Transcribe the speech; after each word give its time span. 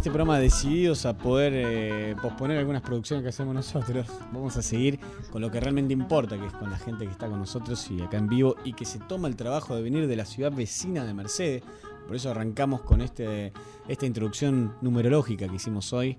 este 0.00 0.08
programa 0.08 0.38
decididos 0.38 1.04
a 1.04 1.14
poder 1.14 1.52
eh, 1.54 2.16
posponer 2.22 2.56
algunas 2.56 2.80
producciones 2.80 3.22
que 3.22 3.28
hacemos 3.28 3.54
nosotros. 3.54 4.06
Vamos 4.32 4.56
a 4.56 4.62
seguir 4.62 4.98
con 5.30 5.42
lo 5.42 5.50
que 5.50 5.60
realmente 5.60 5.92
importa, 5.92 6.38
que 6.38 6.46
es 6.46 6.54
con 6.54 6.70
la 6.70 6.78
gente 6.78 7.04
que 7.04 7.10
está 7.10 7.28
con 7.28 7.38
nosotros 7.38 7.86
y 7.90 8.00
acá 8.00 8.16
en 8.16 8.26
vivo 8.26 8.56
y 8.64 8.72
que 8.72 8.86
se 8.86 8.98
toma 8.98 9.28
el 9.28 9.36
trabajo 9.36 9.76
de 9.76 9.82
venir 9.82 10.06
de 10.06 10.16
la 10.16 10.24
ciudad 10.24 10.52
vecina 10.52 11.04
de 11.04 11.12
Mercedes. 11.12 11.62
Por 12.06 12.16
eso 12.16 12.30
arrancamos 12.30 12.80
con 12.80 13.02
este, 13.02 13.52
esta 13.88 14.06
introducción 14.06 14.72
numerológica 14.80 15.46
que 15.46 15.56
hicimos 15.56 15.92
hoy 15.92 16.16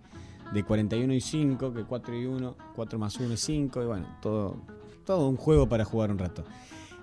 de 0.53 0.63
41 0.63 1.11
y 1.15 1.19
5, 1.19 1.73
que 1.73 1.83
4 1.83 2.15
y 2.19 2.25
1, 2.27 2.55
4 2.75 2.99
más 2.99 3.17
1 3.17 3.33
es 3.33 3.39
5, 3.39 3.81
y 3.81 3.85
bueno, 3.87 4.05
todo, 4.21 4.57
todo 5.05 5.27
un 5.27 5.37
juego 5.37 5.67
para 5.67 5.85
jugar 5.85 6.11
un 6.11 6.19
rato. 6.19 6.43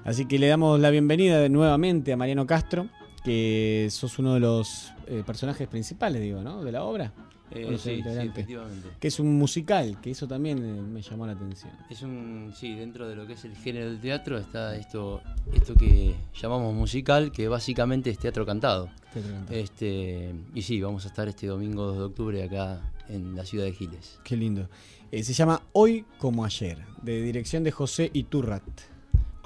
Así 0.04 0.26
que 0.26 0.38
le 0.38 0.46
damos 0.46 0.78
la 0.78 0.90
bienvenida 0.90 1.48
nuevamente 1.48 2.12
a 2.12 2.16
Mariano 2.16 2.46
Castro, 2.46 2.86
que 3.28 3.88
sos 3.90 4.18
uno 4.18 4.32
de 4.32 4.40
los 4.40 4.90
eh, 5.06 5.22
personajes 5.26 5.68
principales, 5.68 6.22
digo, 6.22 6.40
¿no? 6.40 6.64
De 6.64 6.72
la 6.72 6.82
obra. 6.84 7.12
Eh, 7.50 7.76
sí, 7.78 8.02
sí, 8.02 8.18
efectivamente. 8.18 8.88
Que 8.98 9.08
es 9.08 9.20
un 9.20 9.36
musical, 9.36 10.00
que 10.00 10.12
eso 10.12 10.26
también 10.26 10.58
eh, 10.58 10.80
me 10.80 11.02
llamó 11.02 11.26
la 11.26 11.32
atención. 11.32 11.70
Es 11.90 12.00
un, 12.00 12.54
sí, 12.56 12.74
dentro 12.74 13.06
de 13.06 13.16
lo 13.16 13.26
que 13.26 13.34
es 13.34 13.44
el 13.44 13.54
género 13.54 13.86
del 13.86 14.00
teatro 14.00 14.38
está 14.38 14.74
esto, 14.76 15.20
esto 15.52 15.74
que 15.74 16.14
llamamos 16.40 16.74
musical, 16.74 17.30
que 17.30 17.48
básicamente 17.48 18.08
es 18.08 18.18
teatro 18.18 18.46
cantado. 18.46 18.88
Teatro 19.12 19.30
cantado. 19.30 19.58
Este, 19.58 20.34
y 20.54 20.62
sí, 20.62 20.80
vamos 20.80 21.04
a 21.04 21.08
estar 21.08 21.28
este 21.28 21.48
domingo 21.48 21.84
2 21.84 21.98
de 21.98 22.04
octubre 22.04 22.42
acá 22.42 22.80
en 23.08 23.36
la 23.36 23.44
ciudad 23.44 23.66
de 23.66 23.72
Giles. 23.72 24.20
Qué 24.24 24.38
lindo. 24.38 24.70
se 25.12 25.34
llama 25.34 25.60
Hoy 25.74 26.06
como 26.16 26.46
ayer, 26.46 26.78
de 27.02 27.20
dirección 27.20 27.62
de 27.62 27.72
José 27.72 28.10
Iturrat. 28.14 28.64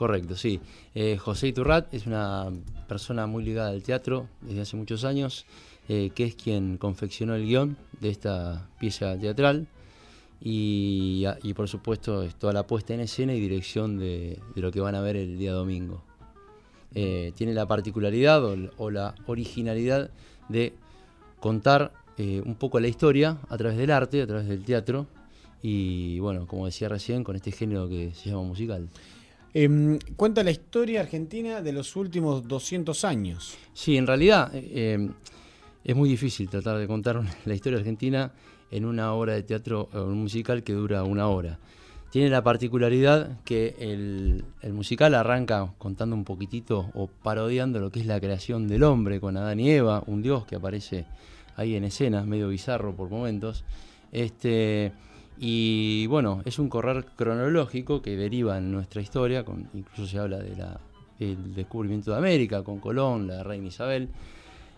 Correcto, 0.03 0.34
sí. 0.34 0.58
Eh, 0.97 1.17
José 1.17 1.47
Iturrat 1.47 1.95
es 1.95 2.08
una 2.08 2.48
persona 2.89 3.28
muy 3.28 3.45
ligada 3.45 3.70
al 3.70 3.84
teatro 3.84 4.27
desde 4.41 4.62
hace 4.62 4.77
muchos 4.77 5.05
años, 5.05 5.47
eh, 5.89 6.11
que 6.12 6.25
es 6.25 6.34
quien 6.34 6.77
confeccionó 6.77 7.36
el 7.36 7.47
guion 7.47 7.77
de 8.00 8.11
esta 8.11 8.69
pieza 8.81 9.17
teatral 9.17 9.69
y, 10.41 11.25
por 11.55 11.69
supuesto 11.69 12.25
es 12.25 12.34
toda 12.34 12.53
la 12.53 12.67
puesta 12.67 12.94
en 12.94 12.98
escena 12.98 13.33
y 13.33 13.39
dirección 13.39 13.97
de, 13.97 14.41
lo 14.56 14.72
que 14.72 14.81
van 14.81 14.97
a 14.97 15.00
ver 15.03 15.14
el 15.14 15.39
día 15.39 15.53
domingo. 15.53 16.03
Eh, 16.97 17.31
tiene 17.37 17.55
la 17.55 17.66
particularidad 17.69 18.42
o, 18.44 18.91
la 18.91 19.14
originalidad 19.27 20.11
de 20.48 20.75
contar 21.39 21.92
un 22.19 22.56
poco 22.56 22.81
la 22.81 22.89
historia 22.89 23.39
a 23.48 23.56
través 23.56 23.78
del 23.78 23.92
arte, 23.92 24.20
a 24.20 24.27
través 24.27 24.48
del 24.48 24.64
teatro 24.64 25.06
y 25.62 26.19
bueno, 26.19 26.48
como 26.48 26.66
decía 26.66 26.89
recién, 26.89 27.22
con 27.22 27.37
este 27.37 27.53
género 27.53 27.89
que 27.89 28.12
se 28.14 28.31
llama 28.31 28.42
musical. 28.42 28.89
Em, 29.55 29.98
cuenta 30.17 30.42
la 30.42 30.50
historia 30.50 31.00
argentina 31.00 31.61
de 31.61 31.72
los 31.72 31.95
últimos 31.97 32.48
200 32.48 33.05
años. 33.05 33.56
Sí, 33.75 33.97
en 33.97 34.06
realidad 34.06 34.50
eh, 34.55 35.11
es 35.84 35.97
muy 35.97 36.09
difícil 36.09 36.48
tratar 36.48 36.78
de 36.78 36.86
contar 36.86 37.22
la 37.44 37.55
historia 37.55 37.78
argentina 37.78 38.33
en 38.70 38.86
una 38.86 39.12
obra 39.12 39.34
de 39.34 39.42
teatro 39.42 39.91
un 39.92 40.22
musical 40.22 40.62
que 40.62 40.72
dura 40.72 41.05
una 41.05 41.28
hora. 41.28 41.59
Tiene 42.12 42.28
la 42.28 42.42
particularidad 42.42 43.39
que 43.42 43.75
el, 43.78 44.44
musical 44.72 45.14
arranca 45.14 45.72
contando 45.78 46.14
un 46.14 46.25
poquitito 46.25 46.91
o 46.94 47.06
parodiando 47.06 47.81
lo 47.81 47.91
que 47.91 48.00
es 48.00 48.06
la 48.06 48.20
creación 48.20 48.69
del 48.69 48.83
hombre 48.83 49.19
con 49.19 49.37
Adán 49.39 49.61
y 49.61 49.70
Eva, 49.70 50.03
un 50.06 50.20
dios 50.20 50.44
que 50.44 50.56
aparece 50.56 51.06
ahí 51.56 51.75
en 51.75 51.84
escena, 51.84 52.25
medio 52.25 52.48
bizarro 52.48 52.94
por 52.94 53.09
momentos. 53.09 53.64
Este, 54.12 54.92
y 55.45 56.07
bueno, 56.07 56.41
es 56.45 56.61
un 56.61 56.69
correr 56.69 57.05
cronológico 57.17 58.01
que 58.01 58.17
deriva 58.17 58.59
en 58.59 58.71
nuestra 58.71 59.03
historia, 59.03 59.45
con, 59.45 59.69
incluso 59.75 60.07
se 60.07 60.21
habla 60.21 60.39
de 60.39 60.55
del 61.19 61.53
descubrimiento 61.53 62.12
de 62.12 62.19
América 62.19 62.62
con 62.62 62.79
Colón, 62.79 63.27
la 63.27 63.43
reina 63.43 63.66
Isabel, 63.66 64.09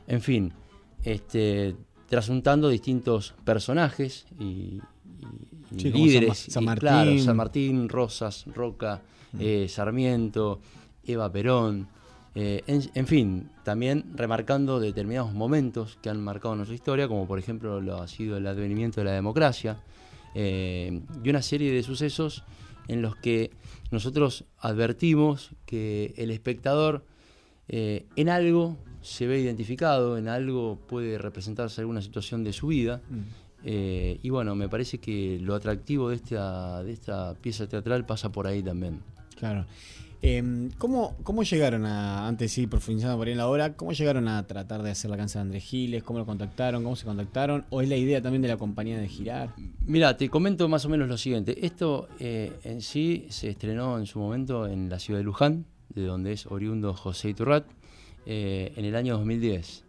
en 0.06 0.22
fin, 0.22 0.52
este, 1.02 1.76
trasuntando 2.08 2.70
distintos 2.70 3.34
personajes 3.44 4.24
y, 4.40 4.80
líderes. 5.70 6.46
San, 6.48 6.64
Martín. 6.64 7.20
San 7.22 7.36
Martín, 7.36 7.88
Rosas, 7.90 8.46
Roca, 8.54 9.02
mm. 9.32 9.38
eh, 9.40 9.66
Sarmiento, 9.68 10.60
Eva 11.04 11.30
Perón. 11.30 11.88
Eh, 12.34 12.62
en, 12.66 13.06
fin, 13.06 13.50
también 13.64 14.06
remarcando 14.14 14.80
determinados 14.80 15.34
momentos 15.34 15.98
que 16.00 16.08
han 16.08 16.24
marcado 16.24 16.56
nuestra 16.56 16.74
historia, 16.74 17.06
como 17.06 17.26
por 17.26 17.38
ejemplo 17.38 17.82
lo 17.82 18.00
ha 18.00 18.08
sido 18.08 18.38
el 18.38 18.46
advenimiento 18.46 19.02
de 19.02 19.04
la 19.04 19.12
democracia, 19.12 19.76
eh, 20.34 21.00
y 21.22 21.30
una 21.30 21.42
serie 21.42 21.72
de 21.72 21.82
sucesos 21.82 22.44
en 22.88 23.02
los 23.02 23.16
que 23.16 23.50
nosotros 23.90 24.44
advertimos 24.58 25.50
que 25.66 26.14
el 26.16 26.30
espectador 26.30 27.04
eh, 27.68 28.06
en 28.16 28.28
algo 28.28 28.76
se 29.00 29.26
ve 29.26 29.40
identificado, 29.40 30.18
en 30.18 30.28
algo 30.28 30.78
puede 30.88 31.18
representarse 31.18 31.80
alguna 31.80 32.02
situación 32.02 32.44
de 32.44 32.52
su 32.52 32.68
vida. 32.68 33.02
Mm. 33.08 33.20
Eh, 33.66 34.18
y 34.22 34.28
bueno, 34.30 34.54
me 34.54 34.68
parece 34.68 34.98
que 34.98 35.38
lo 35.40 35.54
atractivo 35.54 36.10
de 36.10 36.16
esta, 36.16 36.82
de 36.82 36.92
esta 36.92 37.34
pieza 37.34 37.66
teatral 37.66 38.04
pasa 38.04 38.30
por 38.30 38.46
ahí 38.46 38.62
también. 38.62 39.00
Claro. 39.36 39.66
Em, 40.26 40.70
¿cómo, 40.78 41.18
¿Cómo 41.22 41.42
llegaron 41.42 41.84
a, 41.84 42.26
antes 42.26 42.50
sí, 42.50 42.66
profundizando 42.66 43.18
por 43.18 43.26
ahí 43.26 43.32
en 43.32 43.36
la 43.36 43.46
obra, 43.46 43.74
cómo 43.74 43.92
llegaron 43.92 44.26
a 44.26 44.46
tratar 44.46 44.82
de 44.82 44.90
hacer 44.90 45.10
la 45.10 45.18
canción 45.18 45.42
de 45.42 45.48
Andrés 45.48 45.64
Giles? 45.64 46.02
¿Cómo 46.02 46.18
lo 46.18 46.24
contactaron? 46.24 46.82
¿Cómo 46.82 46.96
se 46.96 47.04
contactaron? 47.04 47.66
¿O 47.68 47.82
es 47.82 47.90
la 47.90 47.96
idea 47.96 48.22
también 48.22 48.40
de 48.40 48.48
la 48.48 48.56
compañía 48.56 48.98
de 48.98 49.06
girar? 49.06 49.54
Mira, 49.84 50.16
te 50.16 50.30
comento 50.30 50.66
más 50.66 50.86
o 50.86 50.88
menos 50.88 51.08
lo 51.08 51.18
siguiente. 51.18 51.66
Esto 51.66 52.08
eh, 52.20 52.54
en 52.64 52.80
sí 52.80 53.26
se 53.28 53.50
estrenó 53.50 53.98
en 53.98 54.06
su 54.06 54.18
momento 54.18 54.66
en 54.66 54.88
la 54.88 54.98
ciudad 54.98 55.20
de 55.20 55.24
Luján, 55.24 55.66
de 55.90 56.06
donde 56.06 56.32
es 56.32 56.46
oriundo 56.46 56.94
José 56.94 57.28
Iturrat, 57.28 57.66
eh, 58.24 58.72
en 58.76 58.86
el 58.86 58.96
año 58.96 59.18
2010. 59.18 59.84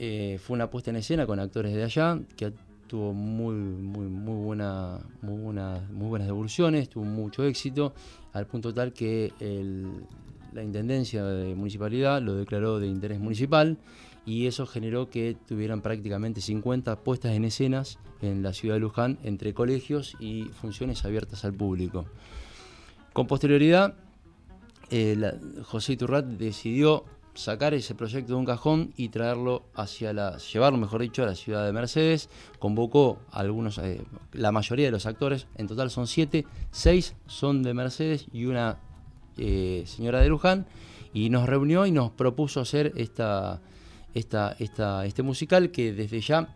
Eh, 0.00 0.40
fue 0.42 0.54
una 0.54 0.68
puesta 0.68 0.90
en 0.90 0.96
escena 0.96 1.26
con 1.26 1.38
actores 1.38 1.72
de 1.72 1.84
allá 1.84 2.18
que 2.36 2.52
tuvo 2.88 3.12
muy, 3.12 3.54
muy, 3.54 4.06
muy, 4.08 4.44
buena, 4.44 4.98
muy 5.22 6.08
buenas 6.08 6.26
devoluciones, 6.26 6.88
tuvo 6.88 7.04
mucho 7.04 7.44
éxito 7.44 7.94
al 8.34 8.46
punto 8.46 8.74
tal 8.74 8.92
que 8.92 9.32
la 10.52 10.62
Intendencia 10.62 11.24
de 11.24 11.54
Municipalidad 11.54 12.20
lo 12.20 12.34
declaró 12.34 12.78
de 12.78 12.88
interés 12.88 13.18
municipal 13.18 13.78
y 14.26 14.46
eso 14.46 14.66
generó 14.66 15.08
que 15.08 15.36
tuvieran 15.46 15.82
prácticamente 15.82 16.40
50 16.40 16.96
puestas 17.00 17.32
en 17.32 17.44
escenas 17.44 17.98
en 18.22 18.42
la 18.42 18.52
ciudad 18.52 18.74
de 18.74 18.80
Luján 18.80 19.18
entre 19.22 19.54
colegios 19.54 20.16
y 20.18 20.44
funciones 20.44 21.04
abiertas 21.04 21.44
al 21.44 21.54
público. 21.54 22.06
Con 23.12 23.26
posterioridad, 23.26 23.94
eh, 24.90 25.32
José 25.62 25.92
Iturrat 25.92 26.24
decidió 26.24 27.04
sacar 27.34 27.74
ese 27.74 27.94
proyecto 27.94 28.32
de 28.32 28.38
un 28.38 28.44
cajón 28.44 28.92
y 28.96 29.08
traerlo 29.08 29.64
hacia 29.74 30.12
la, 30.12 30.38
llevarlo, 30.38 30.78
mejor 30.78 31.02
dicho, 31.02 31.22
a 31.22 31.26
la 31.26 31.34
ciudad 31.34 31.64
de 31.66 31.72
Mercedes. 31.72 32.28
Convocó 32.58 33.18
a 33.30 33.40
algunos, 33.40 33.78
eh, 33.78 34.02
la 34.32 34.52
mayoría 34.52 34.86
de 34.86 34.92
los 34.92 35.06
actores, 35.06 35.46
en 35.56 35.66
total 35.66 35.90
son 35.90 36.06
siete, 36.06 36.46
seis 36.70 37.14
son 37.26 37.62
de 37.62 37.74
Mercedes 37.74 38.26
y 38.32 38.46
una 38.46 38.78
eh, 39.36 39.84
señora 39.86 40.20
de 40.20 40.28
Luján, 40.28 40.66
y 41.12 41.30
nos 41.30 41.48
reunió 41.48 41.86
y 41.86 41.92
nos 41.92 42.10
propuso 42.10 42.60
hacer 42.60 42.92
esta, 42.96 43.60
esta, 44.14 44.56
esta, 44.58 45.04
este 45.06 45.22
musical 45.22 45.70
que 45.70 45.92
desde 45.92 46.20
ya 46.20 46.48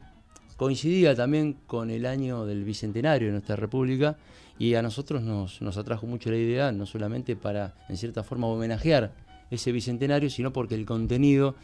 coincidía 0.57 1.15
también 1.15 1.57
con 1.67 1.91
el 1.91 2.07
año 2.07 2.45
del 2.45 2.65
bicentenario 2.65 3.29
de 3.29 3.33
nuestra 3.33 3.55
república 3.55 4.17
y 4.59 4.75
a 4.75 4.83
nosotros 4.83 5.23
nos, 5.23 5.63
nos 5.63 5.77
atrajo 5.77 6.07
mucho 6.07 6.31
la 6.31 6.37
idea, 6.37 6.73
no 6.73 6.87
solamente 6.87 7.37
para, 7.37 7.77
en 7.89 7.97
cierta 7.97 8.25
forma, 8.25 8.49
homenajear 8.49 9.13
ese 9.51 9.73
bicentenario, 9.73 10.31
sino 10.31 10.53
porque 10.53 10.75
el 10.75 10.87
contenido 10.87 11.55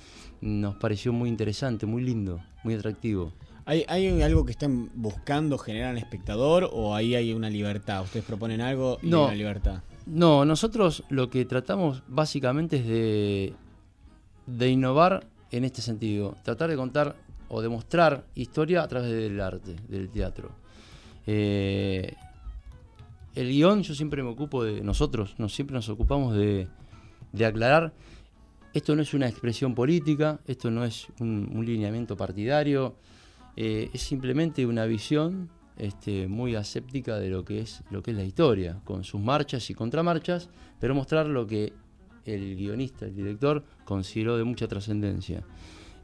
nos 0.40 0.76
pareció 0.76 1.12
muy 1.12 1.28
interesante, 1.28 1.86
muy 1.86 2.02
lindo, 2.02 2.40
muy 2.62 2.74
atractivo. 2.74 3.32
¿Hay, 3.66 3.84
¿Hay, 3.88 4.20
algo 4.22 4.44
que 4.44 4.52
estén 4.52 4.90
buscando 4.94 5.56
generar 5.56 5.90
al 5.90 5.98
espectador 5.98 6.68
o 6.70 6.94
ahí 6.94 7.14
hay 7.14 7.32
una 7.32 7.48
libertad? 7.48 8.02
¿Ustedes 8.02 8.24
proponen 8.24 8.60
algo 8.60 8.98
y 9.02 9.08
no, 9.08 9.24
una 9.24 9.34
libertad? 9.34 9.82
No, 10.06 10.44
nosotros 10.44 11.02
lo 11.08 11.30
que 11.30 11.46
tratamos 11.46 12.02
básicamente 12.06 12.76
es 12.76 12.86
de, 12.86 13.54
de 14.46 14.70
innovar 14.70 15.26
en 15.50 15.64
este 15.64 15.80
sentido, 15.80 16.36
tratar 16.42 16.68
de 16.68 16.76
contar 16.76 17.16
o 17.48 17.62
demostrar 17.62 18.24
historia 18.34 18.82
a 18.82 18.88
través 18.88 19.10
del 19.10 19.40
arte, 19.40 19.76
del 19.88 20.10
teatro. 20.10 20.50
Eh, 21.26 22.14
el 23.34 23.48
guion 23.48 23.82
yo 23.82 23.94
siempre 23.94 24.22
me 24.22 24.28
ocupo 24.28 24.62
de, 24.62 24.82
nosotros, 24.82 25.34
nos, 25.38 25.54
siempre 25.54 25.74
nos 25.74 25.88
ocupamos 25.88 26.34
de, 26.34 26.68
de 27.34 27.46
aclarar, 27.46 27.92
esto 28.72 28.94
no 28.96 29.02
es 29.02 29.14
una 29.14 29.28
expresión 29.28 29.74
política, 29.74 30.40
esto 30.46 30.70
no 30.70 30.84
es 30.84 31.08
un, 31.20 31.64
lineamiento 31.64 32.16
partidario, 32.16 32.96
eh, 33.56 33.90
es 33.92 34.02
simplemente 34.02 34.66
una 34.66 34.84
visión 34.84 35.50
este, 35.76 36.28
muy 36.28 36.54
aséptica 36.54 37.18
de 37.18 37.30
lo 37.30 37.44
que, 37.44 37.60
es, 37.60 37.82
lo 37.90 38.02
que 38.02 38.12
es 38.12 38.16
la 38.16 38.24
historia, 38.24 38.80
con 38.84 39.04
sus 39.04 39.20
marchas 39.20 39.68
y 39.70 39.74
contramarchas, 39.74 40.48
pero 40.80 40.94
mostrar 40.94 41.26
lo 41.26 41.46
que 41.46 41.72
el 42.24 42.56
guionista, 42.56 43.06
el 43.06 43.14
director, 43.14 43.64
consideró 43.84 44.36
de 44.36 44.44
mucha 44.44 44.68
trascendencia. 44.68 45.44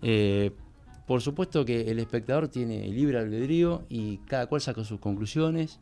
Eh, 0.02 0.50
por 1.06 1.22
supuesto 1.22 1.64
que 1.64 1.90
el 1.90 1.98
espectador 1.98 2.48
tiene 2.48 2.86
libre 2.88 3.18
albedrío 3.18 3.84
y 3.88 4.18
cada 4.18 4.46
cual 4.46 4.60
saca 4.60 4.84
sus 4.84 5.00
conclusiones 5.00 5.80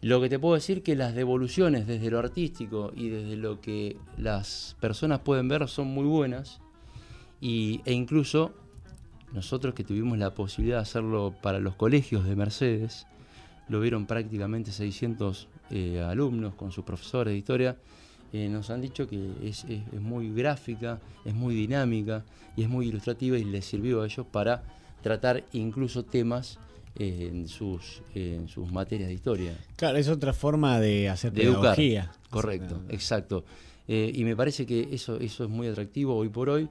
lo 0.00 0.20
que 0.20 0.28
te 0.28 0.38
puedo 0.38 0.54
decir 0.54 0.82
que 0.82 0.94
las 0.94 1.14
devoluciones 1.14 1.86
desde 1.86 2.10
lo 2.10 2.18
artístico 2.18 2.92
y 2.94 3.08
desde 3.08 3.36
lo 3.36 3.60
que 3.60 3.96
las 4.16 4.76
personas 4.80 5.20
pueden 5.20 5.48
ver 5.48 5.66
son 5.68 5.88
muy 5.88 6.04
buenas 6.04 6.60
y, 7.40 7.80
e 7.84 7.92
incluso 7.92 8.52
nosotros 9.32 9.74
que 9.74 9.84
tuvimos 9.84 10.18
la 10.18 10.34
posibilidad 10.34 10.78
de 10.78 10.82
hacerlo 10.82 11.34
para 11.42 11.58
los 11.58 11.74
colegios 11.74 12.24
de 12.24 12.36
Mercedes, 12.36 13.06
lo 13.68 13.80
vieron 13.80 14.06
prácticamente 14.06 14.72
600 14.72 15.48
eh, 15.70 16.00
alumnos 16.00 16.54
con 16.54 16.72
sus 16.72 16.84
profesores 16.84 17.32
de 17.32 17.38
historia, 17.38 17.76
eh, 18.32 18.48
nos 18.48 18.70
han 18.70 18.80
dicho 18.80 19.08
que 19.08 19.32
es, 19.42 19.64
muy 20.00 20.32
gráfica, 20.32 21.00
es 21.24 21.34
muy 21.34 21.54
dinámica 21.54 22.24
y 22.56 22.62
es 22.62 22.68
muy 22.68 22.88
ilustrativa 22.88 23.38
y 23.38 23.44
les 23.44 23.64
sirvió 23.64 24.02
a 24.02 24.06
ellos 24.06 24.26
para 24.26 24.62
tratar 25.02 25.44
incluso 25.52 26.04
temas 26.04 26.58
en, 26.98 27.48
sus, 27.48 28.02
en 28.14 28.48
sus 28.48 28.70
materias 28.70 29.08
de 29.08 29.14
historia. 29.14 29.56
Claro, 29.76 29.98
es 29.98 30.08
otra 30.08 30.32
forma 30.32 30.80
de 30.80 31.08
hacer 31.08 31.32
de 31.32 31.42
pedagogía. 31.42 32.12
Correcto, 32.30 32.82
exacto. 32.88 33.44
y 33.86 34.22
me 34.24 34.36
parece 34.36 34.66
que 34.66 34.88
eso, 34.92 35.16
eso 35.18 35.44
es 35.44 35.50
muy 35.50 35.68
atractivo 35.68 36.16
hoy 36.16 36.28
por 36.28 36.50
hoy, 36.50 36.68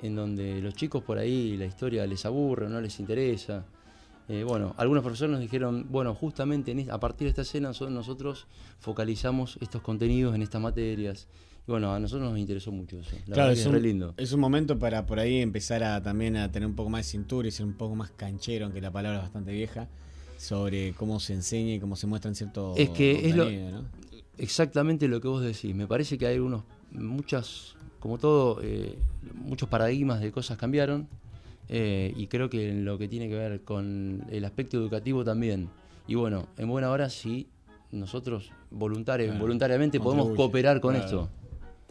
en 0.00 0.16
donde 0.16 0.60
los 0.60 0.74
chicos 0.74 1.02
por 1.02 1.18
ahí 1.18 1.56
la 1.56 1.66
historia 1.66 2.06
les 2.06 2.24
aburre, 2.26 2.68
no 2.68 2.80
les 2.80 2.98
interesa. 3.00 3.64
Eh, 4.28 4.42
bueno, 4.42 4.74
algunos 4.76 5.04
profesores 5.04 5.30
nos 5.30 5.40
dijeron, 5.40 5.86
bueno, 5.88 6.14
justamente 6.14 6.74
a 6.90 6.98
partir 6.98 7.26
de 7.26 7.30
esta 7.30 7.42
escena 7.42 7.70
nosotros 7.90 8.46
focalizamos 8.80 9.56
estos 9.60 9.82
contenidos 9.82 10.34
en 10.34 10.42
estas 10.42 10.60
materias. 10.60 11.28
Y 11.66 11.70
bueno, 11.72 11.92
a 11.92 11.98
nosotros 11.98 12.30
nos 12.30 12.38
interesó 12.38 12.70
mucho 12.70 13.00
eso. 13.00 13.16
claro, 13.24 13.50
es, 13.50 13.66
un, 13.66 13.82
lindo. 13.82 14.14
es 14.16 14.32
un 14.32 14.38
momento 14.38 14.78
para 14.78 15.04
por 15.04 15.18
ahí 15.18 15.40
empezar 15.40 15.82
a 15.82 16.00
también 16.00 16.36
a 16.36 16.52
tener 16.52 16.68
un 16.68 16.76
poco 16.76 16.90
más 16.90 17.04
de 17.06 17.10
cintura 17.10 17.48
y 17.48 17.50
ser 17.50 17.66
un 17.66 17.74
poco 17.74 17.96
más 17.96 18.12
canchero, 18.12 18.66
aunque 18.66 18.80
la 18.80 18.92
palabra 18.92 19.18
es 19.18 19.24
bastante 19.24 19.52
vieja, 19.52 19.88
sobre 20.38 20.92
cómo 20.92 21.18
se 21.18 21.32
enseña 21.32 21.74
y 21.74 21.80
cómo 21.80 21.96
se 21.96 22.06
muestran 22.06 22.36
ciertos 22.36 22.78
Es 22.78 22.90
que 22.90 23.28
es 23.28 23.34
lo, 23.34 23.48
exactamente 24.38 25.08
lo 25.08 25.20
que 25.20 25.26
vos 25.26 25.42
decís. 25.42 25.74
Me 25.74 25.88
parece 25.88 26.18
que 26.18 26.26
hay 26.28 26.38
unos, 26.38 26.62
muchas, 26.92 27.74
como 27.98 28.18
todo, 28.18 28.60
eh, 28.62 28.96
muchos 29.34 29.68
paradigmas 29.68 30.20
de 30.20 30.30
cosas 30.30 30.58
cambiaron 30.58 31.08
eh, 31.68 32.12
y 32.16 32.28
creo 32.28 32.48
que 32.48 32.70
en 32.70 32.84
lo 32.84 32.96
que 32.96 33.08
tiene 33.08 33.28
que 33.28 33.34
ver 33.34 33.62
con 33.62 34.24
el 34.30 34.44
aspecto 34.44 34.76
educativo 34.76 35.24
también. 35.24 35.68
Y 36.06 36.14
bueno, 36.14 36.46
en 36.56 36.68
buena 36.68 36.90
hora 36.90 37.10
sí, 37.10 37.48
nosotros 37.90 38.52
voluntariamente 38.70 39.98
podemos 39.98 40.36
cooperar 40.36 40.80
con 40.80 40.94
esto. 40.94 41.28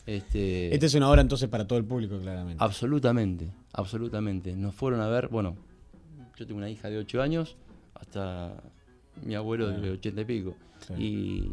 Este, 0.05 0.73
Esta 0.73 0.85
es 0.85 0.93
una 0.93 1.09
hora 1.09 1.21
entonces 1.21 1.49
para 1.49 1.65
todo 1.65 1.79
el 1.79 1.85
público, 1.85 2.19
claramente. 2.19 2.63
Absolutamente, 2.63 3.49
absolutamente. 3.73 4.55
Nos 4.55 4.75
fueron 4.75 5.01
a 5.01 5.07
ver, 5.07 5.29
bueno, 5.29 5.55
yo 6.37 6.45
tengo 6.45 6.57
una 6.57 6.69
hija 6.69 6.89
de 6.89 6.97
8 6.97 7.21
años, 7.21 7.57
hasta 7.95 8.61
mi 9.23 9.35
abuelo 9.35 9.69
de 9.69 9.91
80 9.91 10.21
y 10.21 10.25
pico. 10.25 10.55
Y, 10.97 11.51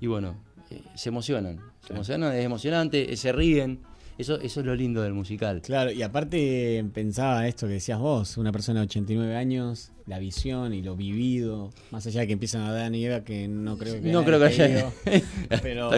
y, 0.00 0.06
bueno, 0.06 0.36
eh, 0.70 0.82
se 0.94 1.10
emocionan, 1.10 1.60
se 1.86 1.92
emocionan, 1.92 2.34
es 2.34 2.44
emocionante, 2.44 3.16
se 3.16 3.32
ríen. 3.32 3.80
Eso, 4.18 4.38
eso 4.40 4.60
es 4.60 4.66
lo 4.66 4.74
lindo 4.74 5.00
del 5.02 5.14
musical. 5.14 5.62
Claro, 5.62 5.90
y 5.90 6.02
aparte 6.02 6.84
pensaba 6.92 7.48
esto 7.48 7.66
que 7.66 7.74
decías 7.74 7.98
vos, 7.98 8.36
una 8.36 8.52
persona 8.52 8.80
de 8.80 8.86
89 8.86 9.36
años, 9.36 9.90
la 10.06 10.18
visión 10.18 10.74
y 10.74 10.82
lo 10.82 10.96
vivido, 10.96 11.70
más 11.90 12.06
allá 12.06 12.20
de 12.20 12.26
que 12.26 12.32
empiezan 12.34 12.62
a 12.62 12.72
dar 12.72 12.90
nieve, 12.90 13.22
que 13.24 13.48
no 13.48 13.78
creo 13.78 14.00
que 14.00 14.12
No 14.12 14.22
creo 14.24 14.38
que 14.38 14.44
haya. 14.44 14.92
pero 15.62 15.90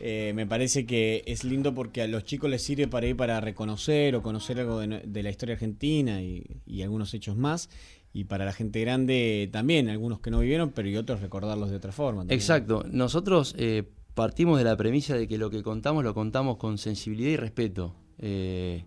eh, 0.00 0.32
me 0.34 0.46
parece 0.46 0.86
que 0.86 1.22
es 1.26 1.44
lindo 1.44 1.74
porque 1.74 2.02
a 2.02 2.06
los 2.06 2.24
chicos 2.24 2.50
les 2.50 2.62
sirve 2.62 2.88
para 2.88 3.06
ir 3.06 3.16
para 3.16 3.40
reconocer 3.40 4.14
o 4.16 4.22
conocer 4.22 4.60
algo 4.60 4.80
de, 4.80 5.22
la 5.22 5.30
historia 5.30 5.54
argentina 5.54 6.22
y, 6.22 6.82
algunos 6.82 7.12
hechos 7.14 7.36
más 7.36 7.70
y 8.12 8.24
para 8.24 8.44
la 8.44 8.52
gente 8.52 8.80
grande 8.80 9.48
también, 9.52 9.88
algunos 9.88 10.20
que 10.20 10.30
no 10.30 10.40
vivieron, 10.40 10.70
pero 10.70 10.88
y 10.88 10.96
otros 10.96 11.20
recordarlos 11.20 11.70
de 11.70 11.76
otra 11.76 11.92
forma. 11.92 12.24
Exacto. 12.28 12.84
Nosotros 12.90 13.54
eh, 13.58 13.84
partimos 14.14 14.58
de 14.58 14.64
la 14.64 14.76
premisa 14.76 15.14
de 15.16 15.28
que 15.28 15.36
lo 15.36 15.50
que 15.50 15.62
contamos 15.62 16.04
lo 16.04 16.14
contamos 16.14 16.56
con 16.56 16.78
sensibilidad 16.78 17.30
y 17.30 17.36
respeto 17.36 17.94
eh, 18.18 18.84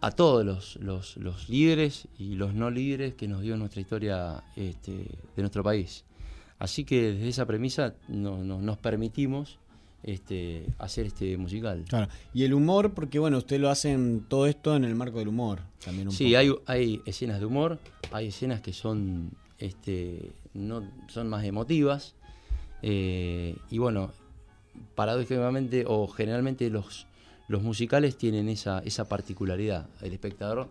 a 0.00 0.10
todos 0.12 0.44
los, 0.76 1.16
los, 1.16 1.48
líderes 1.48 2.08
y 2.18 2.34
los 2.34 2.54
no 2.54 2.70
líderes 2.70 3.14
que 3.14 3.26
nos 3.28 3.42
dio 3.42 3.56
nuestra 3.56 3.80
historia 3.80 4.44
este, 4.56 4.92
de 4.92 5.42
nuestro 5.42 5.62
país. 5.62 6.04
Así 6.58 6.84
que 6.84 7.12
desde 7.12 7.28
esa 7.28 7.46
premisa 7.46 7.94
nos 8.08 8.78
permitimos 8.78 9.58
este, 10.02 10.66
hacer 10.78 11.06
este 11.06 11.36
musical. 11.36 11.84
Claro. 11.88 12.10
Y 12.32 12.44
el 12.44 12.54
humor, 12.54 12.92
porque 12.92 13.18
bueno, 13.18 13.38
ustedes 13.38 13.60
lo 13.60 13.70
hacen 13.70 14.24
todo 14.28 14.46
esto 14.46 14.76
en 14.76 14.84
el 14.84 14.94
marco 14.94 15.18
del 15.18 15.28
humor. 15.28 15.60
También 15.84 16.08
un 16.08 16.14
sí, 16.14 16.34
hay, 16.34 16.54
hay 16.66 17.00
escenas 17.06 17.40
de 17.40 17.46
humor, 17.46 17.78
hay 18.12 18.28
escenas 18.28 18.60
que 18.60 18.72
son, 18.72 19.30
este, 19.58 20.32
no, 20.54 20.82
son 21.08 21.28
más 21.28 21.44
emotivas. 21.44 22.14
Eh, 22.82 23.56
y 23.70 23.78
bueno, 23.78 24.12
paradójicamente 24.94 25.84
o 25.86 26.06
generalmente 26.08 26.70
los, 26.70 27.06
los 27.48 27.62
musicales 27.62 28.16
tienen 28.16 28.48
esa, 28.48 28.80
esa 28.80 29.08
particularidad. 29.08 29.88
El 30.00 30.12
espectador 30.12 30.68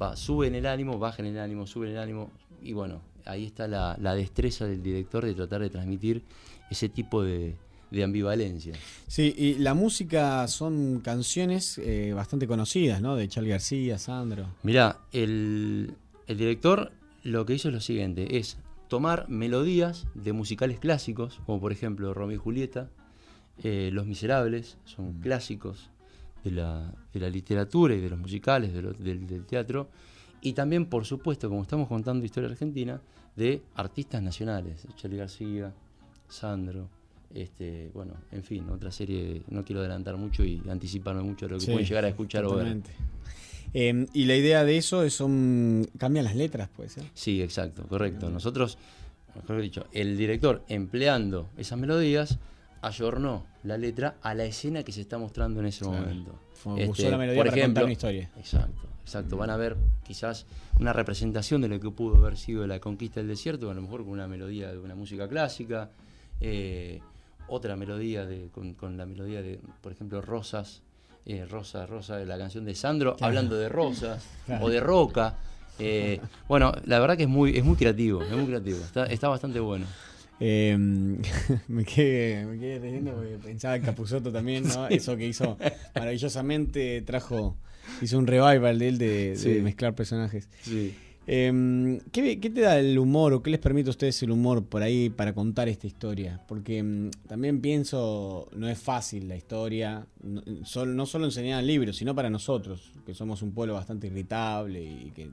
va, 0.00 0.16
sube 0.16 0.46
en 0.46 0.54
el 0.54 0.66
ánimo, 0.66 0.98
baja 0.98 1.22
en 1.22 1.26
el 1.26 1.38
ánimo, 1.38 1.66
sube 1.66 1.86
en 1.86 1.92
el 1.92 1.98
ánimo 1.98 2.30
y 2.62 2.72
bueno, 2.72 3.00
ahí 3.24 3.46
está 3.46 3.66
la, 3.68 4.14
destreza 4.14 4.66
del 4.66 4.82
director 4.82 5.24
de 5.24 5.34
tratar 5.34 5.60
de 5.60 5.70
transmitir 5.70 6.22
ese 6.70 6.88
tipo 6.88 7.22
de, 7.22 7.56
ambivalencia. 8.00 8.74
Sí, 9.06 9.34
y 9.36 9.54
la 9.54 9.74
música 9.74 10.46
son 10.48 11.00
canciones 11.00 11.78
eh, 11.78 12.12
bastante 12.14 12.46
conocidas, 12.46 13.02
¿no? 13.02 13.16
De 13.16 13.28
Charlie 13.28 13.50
García, 13.50 13.98
Sandro. 13.98 14.46
Mirá, 14.62 15.00
el, 15.12 15.94
el 16.26 16.36
director 16.38 16.92
lo 17.22 17.46
que 17.46 17.54
hizo 17.54 17.68
es 17.68 17.74
lo 17.74 17.80
siguiente, 17.80 18.38
es 18.38 18.58
tomar 18.88 19.28
melodías 19.28 20.06
de 20.14 20.32
musicales 20.32 20.78
clásicos, 20.78 21.40
como 21.46 21.60
por 21.60 21.72
ejemplo 21.72 22.12
Romeo 22.14 22.36
y 22.36 22.38
Julieta, 22.38 22.90
eh, 23.62 23.90
Los 23.92 24.06
Miserables, 24.06 24.76
son 24.84 25.18
mm. 25.18 25.20
clásicos 25.20 25.90
de 26.44 26.50
la, 26.50 26.92
de 27.12 27.20
la, 27.20 27.30
literatura 27.30 27.94
y 27.94 28.00
de 28.00 28.10
los 28.10 28.18
musicales, 28.18 28.72
del, 28.74 29.46
teatro, 29.46 29.88
y 30.40 30.54
también, 30.54 30.86
por 30.86 31.04
supuesto, 31.04 31.48
como 31.48 31.62
estamos 31.62 31.88
contando 31.88 32.24
historia 32.24 32.50
argentina, 32.50 33.00
de 33.36 33.62
artistas 33.76 34.22
nacionales, 34.22 34.86
Charlie 34.96 35.18
García, 35.18 35.72
Sandro, 36.28 36.88
este, 37.34 37.90
bueno, 37.94 38.14
en 38.30 38.42
fin, 38.42 38.68
otra 38.70 38.90
serie, 38.90 39.42
no 39.48 39.64
quiero 39.64 39.80
adelantar 39.80 40.16
mucho 40.16 40.44
y 40.44 40.62
anticiparme 40.68 41.22
mucho 41.22 41.46
de 41.46 41.52
lo 41.52 41.58
que 41.58 41.66
pueden 41.66 41.86
llegar 41.86 42.04
a 42.04 42.08
escuchar 42.08 42.44
o 42.44 42.56
ver. 42.56 42.80
Em, 43.74 44.06
y 44.12 44.26
la 44.26 44.36
idea 44.36 44.64
de 44.64 44.76
eso 44.76 45.02
es 45.02 45.14
son 45.14 45.88
cambian 45.98 46.24
las 46.24 46.36
letras, 46.36 46.68
pues. 46.74 46.96
Sí, 47.14 47.42
exacto, 47.42 47.86
correcto. 47.88 48.28
Nosotros, 48.28 48.76
mejor 49.34 49.60
dicho, 49.62 49.86
el 49.92 50.16
director 50.16 50.62
empleando 50.68 51.48
esas 51.56 51.78
melodías 51.78 52.38
ayornó 52.82 53.46
la 53.62 53.78
letra 53.78 54.16
a 54.22 54.34
la 54.34 54.44
escena 54.44 54.82
que 54.82 54.92
se 54.92 55.00
está 55.00 55.16
mostrando 55.16 55.60
en 55.60 55.66
ese 55.66 55.84
momento. 55.84 56.38
Este, 56.76 57.10
la 57.10 57.16
melodía 57.16 57.42
por 57.42 57.48
para 57.48 57.60
ejemplo, 57.60 57.84
una 57.84 57.92
historia. 57.92 58.30
Exacto, 58.36 58.88
exacto. 59.02 59.36
Van 59.36 59.50
a 59.50 59.56
ver 59.56 59.76
quizás 60.04 60.46
una 60.78 60.92
representación 60.92 61.62
de 61.62 61.68
lo 61.68 61.80
que 61.80 61.90
pudo 61.90 62.16
haber 62.16 62.36
sido 62.36 62.66
la 62.66 62.78
conquista 62.78 63.20
del 63.20 63.28
desierto, 63.28 63.70
a 63.70 63.74
lo 63.74 63.82
mejor 63.82 64.02
con 64.02 64.10
una 64.10 64.28
melodía 64.28 64.70
de 64.70 64.78
una 64.78 64.94
música 64.94 65.28
clásica, 65.28 65.90
eh, 66.40 67.00
otra 67.48 67.76
melodía 67.76 68.26
de, 68.26 68.48
con, 68.50 68.96
la 68.96 69.06
melodía 69.06 69.42
de, 69.42 69.60
por 69.80 69.92
ejemplo, 69.92 70.20
Rosas, 70.20 70.82
eh, 71.26 71.46
Rosa, 71.48 71.86
Rosa, 71.86 72.16
de 72.16 72.26
la 72.26 72.38
canción 72.38 72.64
de 72.64 72.74
Sandro, 72.74 73.16
hablando 73.20 73.56
de 73.56 73.68
rosas 73.68 74.24
o 74.60 74.68
de 74.68 74.80
roca. 74.80 75.36
Eh, 75.78 76.20
bueno, 76.48 76.72
la 76.84 77.00
verdad 77.00 77.16
que 77.16 77.24
es 77.24 77.28
muy, 77.28 77.56
es 77.56 77.64
muy 77.64 77.76
creativo, 77.76 78.22
es 78.22 78.30
muy 78.30 78.46
creativo, 78.46 78.78
está, 78.78 79.06
está 79.06 79.28
bastante 79.28 79.60
bueno. 79.60 79.86
Eh, 80.40 80.76
me, 81.68 81.84
quedé, 81.84 82.44
me 82.44 82.58
quedé 82.58 82.80
leyendo 82.80 83.12
porque 83.12 83.38
pensaba 83.42 83.76
en 83.76 83.82
Capuzoto 83.82 84.32
también, 84.32 84.64
¿no? 84.64 84.88
Eso 84.88 85.16
que 85.16 85.26
hizo 85.26 85.56
maravillosamente, 85.94 87.02
trajo, 87.02 87.56
hizo 88.00 88.18
un 88.18 88.26
revival 88.26 88.78
de 88.78 88.88
él 88.88 88.98
de, 88.98 89.60
mezclar 89.62 89.94
personajes. 89.94 90.48
Em, 91.26 92.00
¿qué, 92.10 92.36
te 92.36 92.60
da 92.60 92.78
el 92.78 92.98
humor 92.98 93.32
o 93.32 93.42
qué 93.42 93.50
les 93.50 93.60
permite 93.60 93.88
a 93.88 93.92
ustedes 93.92 94.20
el 94.24 94.32
humor 94.32 94.64
por 94.64 94.82
ahí 94.82 95.08
para 95.08 95.32
contar 95.32 95.68
esta 95.68 95.86
historia? 95.86 96.40
Porque 96.48 96.78
em, 96.78 97.10
también 97.28 97.60
pienso, 97.60 98.48
no 98.56 98.68
es 98.68 98.78
fácil 98.78 99.28
la 99.28 99.36
historia, 99.36 100.04
no, 100.22 101.06
solo 101.06 101.24
enseñar 101.24 101.60
el 101.60 101.66
libro, 101.66 101.92
sino 101.92 102.14
para 102.14 102.28
nosotros, 102.28 102.92
que 103.06 103.14
somos 103.14 103.42
un 103.42 103.52
pueblo 103.52 103.74
bastante 103.74 104.08
irritable 104.08 104.82
y 104.82 105.12
que 105.14 105.30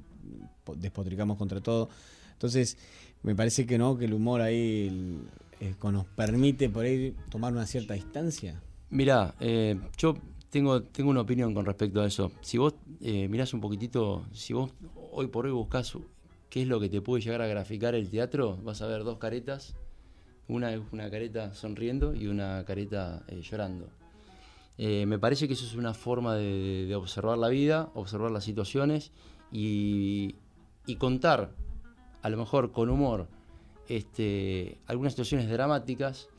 despotricamos 0.78 1.38
contra 1.38 1.60
todo. 1.60 1.90
Entonces, 2.34 2.78
me 3.24 3.36
parece 3.36 3.66
que 3.66 3.78
no, 3.78 3.98
que 3.98 4.06
el 4.06 4.14
humor 4.14 4.42
ahí 4.42 5.20
eh, 5.60 5.74
nos 5.92 6.06
permite 6.06 6.70
por 6.70 6.86
ahí 6.86 7.16
tomar 7.30 7.52
una 7.52 7.66
cierta 7.66 7.96
distancia. 7.96 8.62
Mirá, 8.92 9.36
eh, 9.40 9.78
yo 9.98 10.16
tengo, 10.50 10.84
tengo 10.84 11.10
una 11.10 11.22
opinión 11.22 11.54
con 11.54 11.66
respecto 11.66 12.02
a 12.02 12.06
eso. 12.06 12.32
Si 12.42 12.58
vos 12.58 12.76
eh, 13.02 13.28
mirás 13.28 13.54
un 13.54 13.62
poquitito, 13.62 14.26
si 14.32 14.54
vos 14.54 14.72
hoy 15.12 15.28
por 15.28 15.46
hoy 15.46 15.52
buscas 15.52 15.98
qué 16.50 16.62
es 16.64 16.68
lo 16.68 16.80
que 16.80 16.90
te 16.90 17.02
puede 17.02 17.24
llegar 17.24 17.42
a 17.42 17.48
graficar 17.48 17.96
el 17.96 18.10
teatro, 18.10 18.58
vas 18.64 18.82
a 18.82 18.88
ver 18.88 19.04
dos 19.04 19.18
caretas. 19.18 19.76
Una 20.48 20.74
es 20.74 20.82
una 20.92 21.10
careta 21.12 21.54
sonriendo 21.54 22.16
y 22.16 22.28
una 22.28 22.66
careta 22.66 23.24
llorando. 23.42 23.88
me 24.78 25.20
parece 25.20 25.48
que 25.48 25.54
eso 25.54 25.66
es 25.66 25.76
una 25.76 25.94
forma 25.94 26.36
de, 26.36 26.96
observar 26.96 27.38
la 27.38 27.50
vida, 27.50 27.92
observar 27.94 28.32
las 28.32 28.46
situaciones 28.46 29.12
y, 29.52 30.36
y 30.88 30.96
contar 30.96 31.52
a 32.22 32.30
lo 32.30 32.38
mejor 32.38 32.72
con 32.72 32.90
humor, 32.90 33.28
este, 33.88 34.78
algunas 34.88 35.14
situaciones 35.14 35.50
dramáticas, 35.50 36.30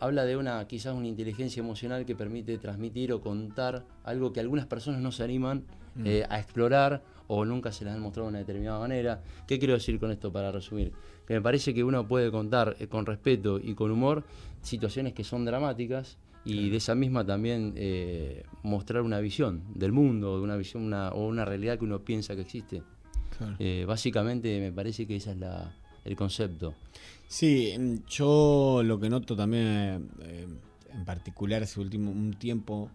habla 0.00 0.24
de 0.24 0.36
una 0.36 0.66
quizás 0.66 0.94
una 0.94 1.06
inteligencia 1.06 1.60
emocional 1.60 2.06
que 2.06 2.16
permite 2.16 2.58
transmitir 2.58 3.12
o 3.12 3.20
contar 3.20 3.84
algo 4.02 4.32
que 4.32 4.40
algunas 4.40 4.66
personas 4.66 5.00
no 5.00 5.12
se 5.12 5.22
animan 5.22 5.64
mm. 5.94 6.06
eh, 6.06 6.26
a 6.28 6.40
explorar 6.40 7.02
o 7.28 7.44
nunca 7.44 7.70
se 7.70 7.84
las 7.84 7.94
han 7.94 8.00
mostrado 8.00 8.26
de 8.26 8.30
una 8.30 8.38
determinada 8.38 8.80
manera. 8.80 9.22
¿Qué 9.46 9.58
quiero 9.58 9.74
decir 9.74 10.00
con 10.00 10.10
esto 10.10 10.32
para 10.32 10.50
resumir? 10.50 10.92
Que 11.26 11.34
me 11.34 11.42
parece 11.42 11.72
que 11.74 11.84
uno 11.84 12.08
puede 12.08 12.30
contar 12.30 12.76
eh, 12.80 12.88
con 12.88 13.06
respeto 13.06 13.60
y 13.62 13.74
con 13.74 13.90
humor 13.90 14.24
situaciones 14.62 15.12
que 15.12 15.22
son 15.22 15.44
dramáticas 15.44 16.16
y 16.44 16.70
de 16.70 16.78
esa 16.78 16.94
misma 16.94 17.24
también 17.24 17.74
eh, 17.76 18.44
mostrar 18.62 19.02
una 19.02 19.20
visión 19.20 19.62
del 19.74 19.92
mundo, 19.92 20.38
de 20.38 20.42
una 20.42 20.56
visión 20.56 20.82
una, 20.82 21.10
o 21.10 21.28
una 21.28 21.44
realidad 21.44 21.78
que 21.78 21.84
uno 21.84 22.00
piensa 22.00 22.34
que 22.34 22.40
existe. 22.40 22.82
Básicamente 23.86 24.60
me 24.60 24.70
parece 24.70 25.06
que 25.06 25.16
ese 25.16 25.30
es 25.30 25.38
la, 25.38 25.74
el 26.04 26.16
concepto. 26.16 26.74
Sí, 27.30 27.76
yo 28.08 28.82
lo 28.84 28.98
que 28.98 29.08
noto 29.08 29.36
también 29.36 30.10
eh, 30.20 30.48
en 30.92 31.04
particular 31.04 31.62
ese 31.62 31.78
último 31.78 32.10
un 32.10 32.32
tiempo 32.32 32.90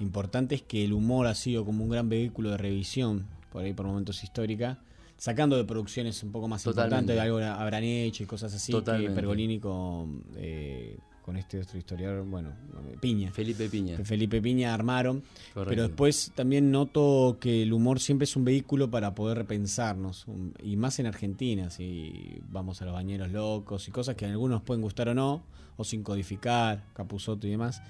importante 0.00 0.56
es 0.56 0.62
que 0.62 0.84
el 0.84 0.92
humor 0.92 1.28
ha 1.28 1.36
sido 1.36 1.64
como 1.64 1.84
un 1.84 1.90
gran 1.90 2.08
vehículo 2.08 2.50
de 2.50 2.56
revisión, 2.56 3.28
por 3.52 3.62
ahí 3.62 3.74
por 3.74 3.86
momentos 3.86 4.24
histórica, 4.24 4.80
sacando 5.16 5.56
de 5.56 5.62
producciones 5.62 6.20
un 6.24 6.32
poco 6.32 6.48
más 6.48 6.66
importantes, 6.66 7.14
de 7.14 7.20
algo 7.20 7.38
habrán 7.38 7.84
hecho 7.84 8.24
y 8.24 8.26
cosas 8.26 8.52
así, 8.54 8.72
que 8.72 9.10
Pergolini 9.10 9.60
con... 9.60 10.24
Eh, 10.34 10.98
con 11.26 11.36
este 11.36 11.58
otro 11.58 11.76
historiador, 11.76 12.24
bueno, 12.24 12.52
Piña. 13.00 13.32
Felipe 13.32 13.68
Piña. 13.68 13.98
Felipe 14.04 14.40
Piña 14.40 14.72
armaron. 14.72 15.24
Pero 15.54 15.82
después 15.82 16.30
también 16.36 16.70
noto 16.70 17.38
que 17.40 17.64
el 17.64 17.72
humor 17.72 17.98
siempre 17.98 18.26
es 18.26 18.36
un 18.36 18.44
vehículo 18.44 18.92
para 18.92 19.16
poder 19.16 19.36
repensarnos. 19.36 20.24
y 20.62 20.76
más 20.76 21.00
en 21.00 21.06
Argentina, 21.06 21.68
si 21.68 22.40
vamos 22.48 22.80
a 22.80 22.84
los 22.84 22.94
bañeros 22.94 23.32
locos 23.32 23.88
y 23.88 23.90
cosas 23.90 24.14
que 24.14 24.24
a 24.24 24.30
algunos 24.30 24.62
pueden 24.62 24.82
gustar 24.82 25.08
o 25.08 25.14
no, 25.14 25.42
o 25.76 25.82
sin 25.82 26.04
codificar, 26.04 26.84
Capuzoto 26.94 27.48
y 27.48 27.50
demás. 27.50 27.82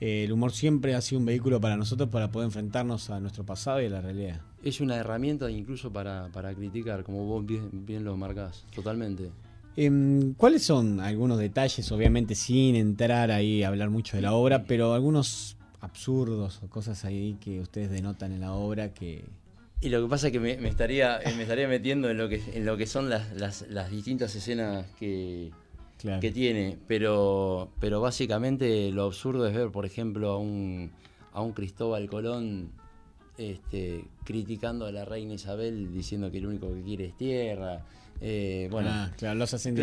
Eh, 0.00 0.22
el 0.22 0.30
humor 0.30 0.52
siempre 0.52 0.94
ha 0.94 1.00
sido 1.00 1.18
un 1.18 1.26
vehículo 1.26 1.60
para 1.60 1.76
nosotros 1.76 2.08
para 2.10 2.30
poder 2.30 2.46
enfrentarnos 2.46 3.10
a 3.10 3.18
nuestro 3.18 3.44
pasado 3.44 3.82
y 3.82 3.86
a 3.86 3.90
la 3.90 4.00
realidad. 4.00 4.40
Es 4.62 4.80
una 4.80 4.94
herramienta 4.94 5.50
incluso 5.50 5.92
para, 5.92 6.28
para 6.28 6.54
criticar, 6.54 7.02
como 7.02 7.24
vos 7.24 7.44
bien, 7.44 7.70
bien 7.72 8.04
lo 8.04 8.16
marcás, 8.16 8.64
totalmente. 8.72 9.32
Em, 9.76 10.34
¿Cuáles 10.34 10.62
son 10.64 11.00
algunos 11.00 11.38
detalles, 11.38 11.90
obviamente 11.92 12.34
sin 12.34 12.74
entrar 12.74 13.30
ahí 13.30 13.62
a 13.62 13.68
hablar 13.68 13.90
mucho 13.90 14.16
de 14.16 14.22
la 14.22 14.34
obra, 14.34 14.64
pero 14.64 14.92
algunos 14.92 15.56
absurdos 15.80 16.60
o 16.62 16.68
cosas 16.68 17.04
ahí 17.04 17.36
que 17.40 17.60
ustedes 17.60 17.90
denotan 17.90 18.32
en 18.32 18.40
la 18.40 18.52
obra 18.52 18.92
que... 18.92 19.24
Y 19.80 19.90
lo 19.90 20.02
que 20.02 20.08
pasa 20.08 20.26
es 20.26 20.32
que 20.32 20.40
me, 20.40 20.68
estaría, 20.68 21.20
me 21.36 21.42
estaría 21.42 21.68
metiendo 21.68 22.10
en 22.10 22.18
lo 22.18 22.28
que, 22.28 22.42
en 22.52 22.66
lo 22.66 22.76
que 22.76 22.86
son 22.86 23.08
las, 23.08 23.30
distintas 23.90 24.34
escenas 24.34 24.86
que, 24.98 25.52
que 26.20 26.32
tiene, 26.32 26.76
pero, 26.88 27.70
pero 27.78 28.00
básicamente 28.00 28.90
lo 28.90 29.04
absurdo 29.04 29.46
es 29.46 29.54
ver, 29.54 29.70
por 29.70 29.86
ejemplo, 29.86 30.30
a 30.30 30.38
un, 30.38 30.90
a 31.32 31.42
un 31.42 31.52
Cristóbal 31.52 32.08
Colón 32.08 32.72
este, 33.38 34.04
criticando 34.24 34.84
a 34.84 34.90
la 34.90 35.04
reina 35.04 35.34
Isabel 35.34 35.92
diciendo 35.92 36.30
que 36.30 36.40
lo 36.40 36.48
único 36.48 36.74
que 36.74 36.82
quiere 36.82 37.06
es 37.06 37.16
tierra. 37.16 37.84
Eh, 38.20 38.68
bueno, 38.70 38.90
ah, 38.90 39.10
claro, 39.16 39.38
los 39.38 39.54
hacen 39.54 39.76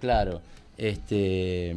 claro, 0.00 0.40
este, 0.76 1.74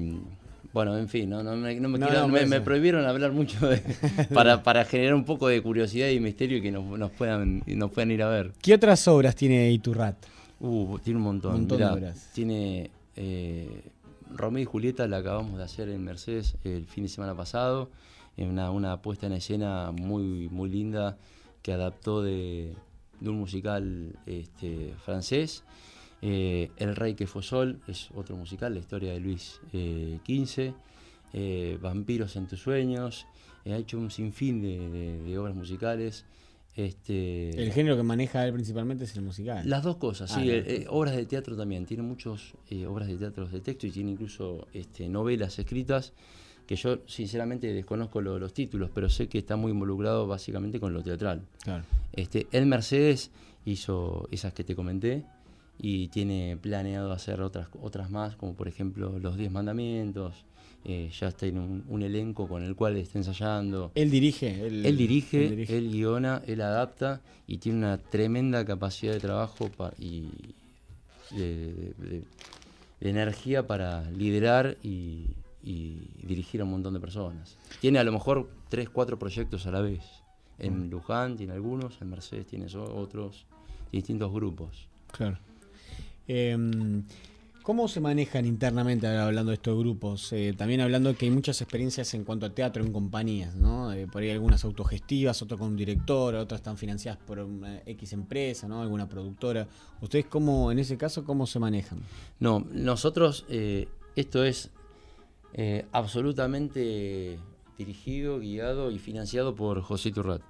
bueno, 0.74 0.98
en 0.98 1.10
fin, 1.10 1.30
no, 1.30 1.44
me, 1.44 2.62
prohibieron 2.62 3.06
hablar 3.06 3.34
mucho 3.34 3.58
para, 4.34 4.64
para 4.64 4.86
generar 4.86 5.16
un 5.16 5.26
poco 5.26 5.50
de 5.50 5.62
curiosidad 5.62 6.08
y 6.10 6.20
misterio 6.20 6.60
y 6.60 6.62
que 6.62 6.72
nos, 6.72 7.12
puedan, 7.12 7.62
nos 7.66 7.92
puedan 7.92 8.12
ir 8.12 8.24
a 8.24 8.30
ver. 8.30 8.54
¿Qué 8.62 8.74
otras 8.74 9.06
obras 9.08 9.36
tiene 9.36 9.70
Iturrat? 9.72 10.16
Uh, 10.62 10.98
tiene 11.00 11.18
un 11.18 11.24
montón. 11.24 11.68
Tiene 12.34 12.90
eh, 13.18 13.84
Romeo 14.34 14.62
y 14.62 14.66
Julieta, 14.66 15.08
la 15.08 15.18
acabamos 15.18 15.58
de 15.58 15.64
hacer 15.64 15.90
en 15.90 16.04
Mercedes 16.04 16.56
el 16.64 16.86
fin 16.86 17.04
de 17.04 17.10
semana 17.10 17.36
pasado. 17.36 17.90
Una, 18.38 18.72
una 18.72 19.02
puesta 19.02 19.28
en 19.28 19.34
escena 19.34 19.92
muy, 19.92 20.48
muy 20.50 20.70
linda 20.70 21.18
que 21.62 21.74
adaptó 21.74 22.24
de, 22.24 22.74
de 23.22 23.30
un 23.30 23.38
musical 23.38 24.20
este, 24.26 24.94
francés. 25.06 25.64
Eh, 26.22 26.70
el 26.78 26.96
Rey 26.96 27.16
que 27.16 27.26
fue 27.26 27.42
Sol 27.42 27.80
es 27.88 28.10
otro 28.14 28.36
musical, 28.36 28.74
la 28.74 28.80
historia 28.80 29.14
de 29.14 29.20
Luis 29.20 29.60
XV. 29.72 30.60
Eh, 30.60 30.74
eh, 31.34 31.78
Vampiros 31.82 32.36
en 32.36 32.48
tus 32.48 32.60
sueños. 32.60 33.26
ha 33.66 33.78
hecho 33.78 33.98
un 33.98 34.12
sinfín 34.12 34.62
de, 34.62 35.38
obras 35.38 35.56
musicales. 35.56 36.26
Este, 36.76 37.50
el 37.62 37.74
género 37.74 37.98
que 37.98 38.04
maneja 38.04 38.46
él 38.46 38.54
principalmente 38.54 39.04
es 39.04 39.16
el 39.16 39.24
musical. 39.24 39.70
Las 39.70 39.84
dos 39.84 39.98
cosas, 39.98 40.32
sí. 40.32 40.50
Ah, 40.50 40.90
obras 40.90 41.16
de 41.16 41.26
teatro 41.26 41.56
también. 41.56 41.86
Tiene 41.86 42.04
muchas 42.04 42.54
obras 42.88 43.08
de 43.08 43.18
teatro 43.18 43.48
de 43.48 43.60
texto 43.62 43.88
y 43.88 43.92
tiene 43.92 44.12
incluso 44.12 44.68
este, 44.74 45.10
novelas 45.10 45.60
escritas 45.60 46.14
que 46.66 46.76
yo 46.76 47.00
sinceramente 47.06 47.74
desconozco 47.74 48.22
los 48.22 48.54
títulos, 48.54 48.90
pero 48.94 49.10
sé 49.10 49.28
que 49.28 49.40
está 49.40 49.56
muy 49.56 49.72
involucrado 49.72 50.28
básicamente 50.28 50.80
con 50.80 50.94
lo 50.94 51.04
teatral. 51.04 51.42
Este, 52.14 52.48
el 52.52 52.66
Mercedes 52.66 53.32
hizo 53.66 54.28
esas 54.32 54.54
que 54.54 54.64
te 54.64 54.76
comenté 54.76 55.26
y 55.78 56.08
tiene 56.10 56.58
planeado 56.62 57.12
hacer 57.12 57.42
otras, 57.42 57.68
otras 57.82 58.10
más, 58.10 58.36
como 58.36 58.54
por 58.54 58.68
ejemplo 58.68 59.18
Los 59.20 59.38
Diez 59.38 59.52
Mandamientos. 59.52 60.46
Eh, 60.84 61.12
ya 61.20 61.28
está 61.28 61.46
en 61.46 61.84
un, 61.88 62.02
elenco 62.02 62.48
con 62.48 62.64
el 62.64 62.76
cual 62.76 62.98
está 62.98 63.20
ensayando. 63.20 63.92
Él 63.94 64.10
dirige. 64.10 64.66
Él, 64.66 64.98
dirige, 64.98 65.46
él, 65.78 65.92
guiona, 65.92 66.42
él 66.48 66.62
adapta 66.62 67.22
y 67.46 67.58
tiene 67.58 67.78
una 67.80 67.98
tremenda 68.00 68.66
capacidad 68.66 69.14
de 69.14 69.20
trabajo 69.20 69.70
y 70.00 70.24
de 71.32 72.24
energía 73.00 73.68
para 73.68 74.10
liderar 74.10 74.78
y, 74.82 75.28
y 75.64 76.10
dirigir 76.24 76.62
a 76.62 76.64
un 76.64 76.72
montón 76.72 76.94
de 76.94 77.00
personas. 77.00 77.58
Tiene 77.80 78.00
a 78.00 78.04
lo 78.04 78.12
mejor 78.12 78.50
tres, 78.70 78.90
cuatro 78.90 79.20
proyectos 79.20 79.66
a 79.68 79.72
la 79.72 79.82
vez. 79.82 80.04
En 80.60 80.88
mm. 80.88 80.90
Luján 80.90 81.38
tiene 81.38 81.54
algunos, 81.54 82.02
en 82.02 82.10
Mercedes 82.10 82.48
tiene 82.48 82.68
otros, 82.76 83.46
distintos 83.92 84.32
grupos. 84.32 84.88
Claro. 85.12 85.38
Em, 86.28 87.04
¿Cómo 87.64 87.88
se 87.88 88.00
manejan 88.00 88.48
internamente 88.48 89.06
hablando 89.06 89.52
de 89.52 89.56
estos 89.56 89.78
grupos? 89.78 90.34
Eh, 90.34 90.56
también 90.58 90.82
hablando 90.82 91.16
que 91.16 91.26
hay 91.26 91.32
muchas 91.32 91.62
experiencias 91.62 92.12
en 92.16 92.24
cuanto 92.24 92.48
a 92.48 92.50
teatro 92.50 92.84
en 92.84 92.92
compañías, 92.92 93.56
¿no? 93.56 93.94
Eh, 93.94 94.08
por 94.08 94.24
ahí 94.24 94.32
algunas 94.32 94.64
autogestivas, 94.66 95.40
otras 95.44 95.60
con 95.60 95.70
un 95.70 95.78
director, 95.78 96.34
otras 96.34 96.62
están 96.62 96.76
financiadas 96.76 97.20
por 97.20 97.38
una 97.38 97.78
X 97.86 98.14
empresa, 98.14 98.68
¿no? 98.68 98.82
Alguna 98.82 99.08
productora. 99.08 99.68
¿Ustedes 100.02 100.26
cómo, 100.26 100.72
en 100.72 100.80
ese 100.80 100.98
caso, 100.98 101.24
cómo 101.24 101.46
se 101.46 101.60
manejan? 101.60 102.00
No, 102.40 102.66
nosotros, 102.72 103.46
eh, 103.48 103.88
esto 104.16 104.44
es 104.44 104.72
eh, 105.54 105.86
absolutamente 105.92 107.40
dirigido, 107.78 108.40
guiado 108.40 108.92
y 108.92 109.00
financiado 109.00 109.56
por 109.56 109.82
José 109.82 110.12
Turrat. 110.12 110.42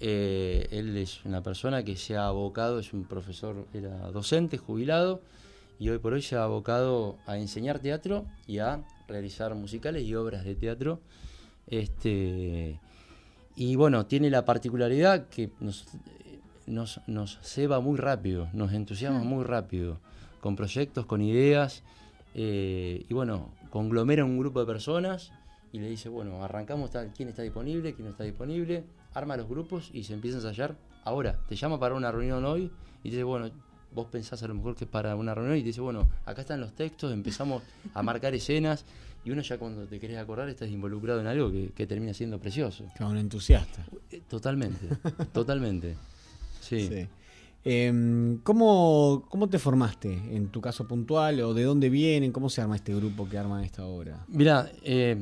Eh, 0.00 0.68
él 0.70 0.96
es 0.96 1.24
una 1.24 1.42
persona 1.42 1.84
que 1.84 1.96
se 1.96 2.16
ha 2.16 2.26
abocado, 2.26 2.78
es 2.78 2.92
un 2.92 3.04
profesor, 3.04 3.66
era 3.74 4.10
docente, 4.10 4.58
jubilado, 4.58 5.20
y 5.78 5.90
hoy 5.90 5.98
por 5.98 6.14
hoy 6.14 6.22
se 6.22 6.36
ha 6.36 6.44
abocado 6.44 7.18
a 7.26 7.36
enseñar 7.36 7.80
teatro 7.80 8.24
y 8.46 8.58
a 8.58 8.84
realizar 9.06 9.54
musicales 9.54 10.04
y 10.04 10.14
obras 10.14 10.44
de 10.44 10.54
teatro. 10.54 11.00
Este, 11.66 12.80
y 13.54 13.76
bueno, 13.76 14.06
tiene 14.06 14.30
la 14.30 14.44
particularidad 14.44 15.28
que 15.28 15.50
nos, 15.60 15.86
nos, 16.66 17.00
nos 17.06 17.38
ceba 17.42 17.80
muy 17.80 17.98
rápido, 17.98 18.48
nos 18.52 18.72
entusiasma 18.72 19.20
muy 19.20 19.44
rápido, 19.44 20.00
con 20.40 20.56
proyectos, 20.56 21.06
con 21.06 21.20
ideas. 21.20 21.82
Eh, 22.34 23.04
y 23.08 23.14
bueno, 23.14 23.50
conglomera 23.70 24.24
un 24.24 24.38
grupo 24.38 24.60
de 24.60 24.66
personas 24.66 25.32
y 25.72 25.78
le 25.78 25.88
dice, 25.88 26.08
bueno, 26.08 26.42
arrancamos 26.42 26.90
tal, 26.90 27.12
quién 27.14 27.28
está 27.28 27.42
disponible, 27.42 27.94
quién 27.94 28.06
no 28.06 28.12
está 28.12 28.24
disponible, 28.24 28.84
arma 29.14 29.36
los 29.36 29.48
grupos 29.48 29.90
y 29.92 30.04
se 30.04 30.14
empieza 30.14 30.38
a 30.38 30.40
ensayar. 30.40 30.76
Ahora, 31.04 31.38
te 31.48 31.56
llama 31.56 31.78
para 31.78 31.94
una 31.94 32.10
reunión 32.10 32.44
hoy 32.44 32.70
y 33.02 33.10
dice, 33.10 33.22
bueno, 33.22 33.50
vos 33.92 34.06
pensás 34.08 34.42
a 34.42 34.48
lo 34.48 34.54
mejor 34.54 34.74
que 34.74 34.84
es 34.84 34.90
para 34.90 35.16
una 35.16 35.34
reunión 35.34 35.56
y 35.56 35.60
te 35.60 35.66
dice, 35.66 35.80
bueno, 35.80 36.08
acá 36.24 36.42
están 36.42 36.60
los 36.60 36.74
textos, 36.74 37.12
empezamos 37.12 37.62
a 37.94 38.02
marcar 38.02 38.34
escenas 38.34 38.84
y 39.24 39.30
uno 39.30 39.42
ya 39.42 39.58
cuando 39.58 39.86
te 39.86 39.98
querés 39.98 40.18
acordar 40.18 40.48
estás 40.48 40.68
involucrado 40.68 41.20
en 41.20 41.26
algo 41.26 41.50
que, 41.50 41.86
termina 41.86 42.14
siendo 42.14 42.38
precioso. 42.38 42.84
Como 42.96 43.10
un 43.10 43.18
entusiasta. 43.18 43.84
Eh, 44.10 44.22
totalmente, 44.28 44.88
totalmente. 45.32 45.96
sí. 46.60 47.08
Eh, 47.68 48.38
¿cómo, 48.44 49.48
te 49.50 49.58
formaste 49.58 50.12
en 50.12 50.50
tu 50.50 50.60
caso 50.60 50.86
puntual 50.86 51.40
o 51.40 51.52
de 51.52 51.64
dónde 51.64 51.90
vienen? 51.90 52.30
¿Cómo 52.30 52.48
se 52.48 52.60
arma 52.60 52.76
este 52.76 52.94
grupo 52.94 53.28
que 53.28 53.38
arma 53.38 53.64
esta 53.64 53.84
obra? 53.84 54.24
Mira, 54.28 54.70
eh, 54.84 55.20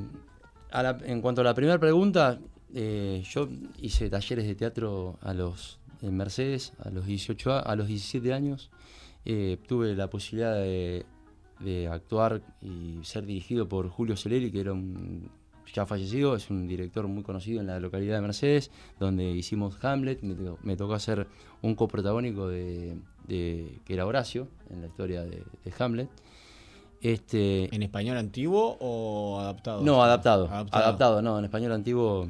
en 1.07 1.21
cuanto 1.23 1.41
a 1.41 1.45
la 1.45 1.55
primera 1.55 1.79
pregunta, 1.81 2.39
eh, 2.75 3.23
yo 3.31 3.49
hice 3.81 4.11
talleres 4.11 4.47
de 4.47 4.55
teatro 4.57 5.19
a 5.23 5.33
los 5.33 5.79
en 6.03 6.19
Mercedes 6.19 6.75
a 6.81 6.91
los 6.91 7.07
18 7.07 7.67
a 7.67 7.77
los 7.77 7.89
17 7.89 8.35
años. 8.35 8.71
Eh, 9.25 9.57
tuve 9.67 9.95
la 9.95 10.11
posibilidad 10.11 10.55
de, 10.55 11.07
de, 11.61 11.89
actuar 11.89 12.43
y 12.61 12.99
ser 13.05 13.25
dirigido 13.25 13.67
por 13.67 13.89
Julio 13.89 14.19
Celeri, 14.19 14.53
que 14.53 14.61
era 14.61 14.75
un 14.75 15.31
ya 15.73 15.87
fallecido, 15.87 16.37
es 16.37 16.51
un 16.51 16.67
director 16.67 17.07
muy 17.09 17.23
conocido 17.23 17.61
en 17.61 17.67
la 17.67 17.81
localidad 17.81 18.17
de 18.17 18.21
Mercedes, 18.21 18.71
donde 18.99 19.25
hicimos 19.31 19.83
Hamlet, 19.85 20.23
me, 20.23 20.77
tocó 20.77 20.95
hacer 20.95 21.27
un 21.63 21.75
coprotagónico 21.75 22.49
de, 22.49 22.97
de, 23.27 23.81
que 23.85 23.95
era 23.95 24.07
Horacio, 24.07 24.49
en 24.71 24.81
la 24.83 24.87
historia 24.87 25.25
de, 25.25 25.45
Hamlet. 25.79 26.09
Este, 27.01 27.75
¿En 27.75 27.83
español 27.83 28.17
antiguo 28.17 28.79
o 28.81 29.39
adaptado? 29.39 29.83
No, 29.83 30.03
adaptado. 30.03 30.49
Adaptado, 30.49 31.21
no, 31.21 31.39
en 31.39 31.45
español 31.45 31.73
antiguo. 31.73 32.27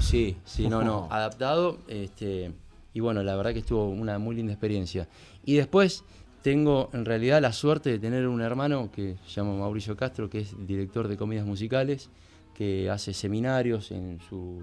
sí, 0.00 0.36
sí, 0.44 0.68
no, 0.68 0.82
no. 0.82 1.08
adaptado, 1.10 1.78
este, 1.88 2.52
y 2.94 3.00
bueno, 3.00 3.22
la 3.22 3.36
verdad 3.36 3.52
que 3.52 3.60
estuvo 3.60 3.88
una 3.88 4.18
muy 4.18 4.36
linda 4.36 4.52
experiencia. 4.52 5.08
Y 5.44 5.56
después 5.56 6.04
tengo 6.42 6.90
en 6.92 7.04
realidad 7.04 7.42
la 7.42 7.52
suerte 7.52 7.90
de 7.90 7.98
tener 7.98 8.26
un 8.26 8.40
hermano 8.40 8.90
que 8.90 9.16
se 9.26 9.34
llama 9.34 9.54
Mauricio 9.54 9.96
Castro, 9.96 10.30
que 10.30 10.40
es 10.40 10.54
director 10.66 11.08
de 11.08 11.16
comidas 11.16 11.46
musicales, 11.46 12.10
que 12.54 12.90
hace 12.90 13.12
seminarios 13.12 13.90
en 13.90 14.20
su 14.28 14.60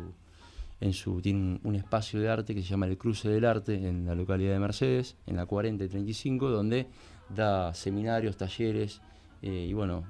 en 0.82 0.94
su 0.94 1.22
tiene 1.22 1.60
un, 1.64 1.76
espacio 1.76 2.20
de 2.20 2.30
arte 2.30 2.54
que 2.54 2.62
se 2.62 2.68
llama 2.68 2.86
el 2.86 2.98
Cruce 2.98 3.30
del 3.30 3.46
Arte 3.46 3.88
en 3.88 4.06
la 4.06 4.14
localidad 4.14 4.54
de 4.54 4.60
Mercedes, 4.60 5.16
en 5.26 5.38
la 5.38 5.46
40 5.46 5.86
y 5.86 5.88
35, 5.88 6.50
donde 6.50 6.88
da 7.30 7.74
seminarios, 7.74 8.36
talleres 8.38 9.02
eh, 9.42 9.68
y 9.70 9.74
bueno, 9.74 10.04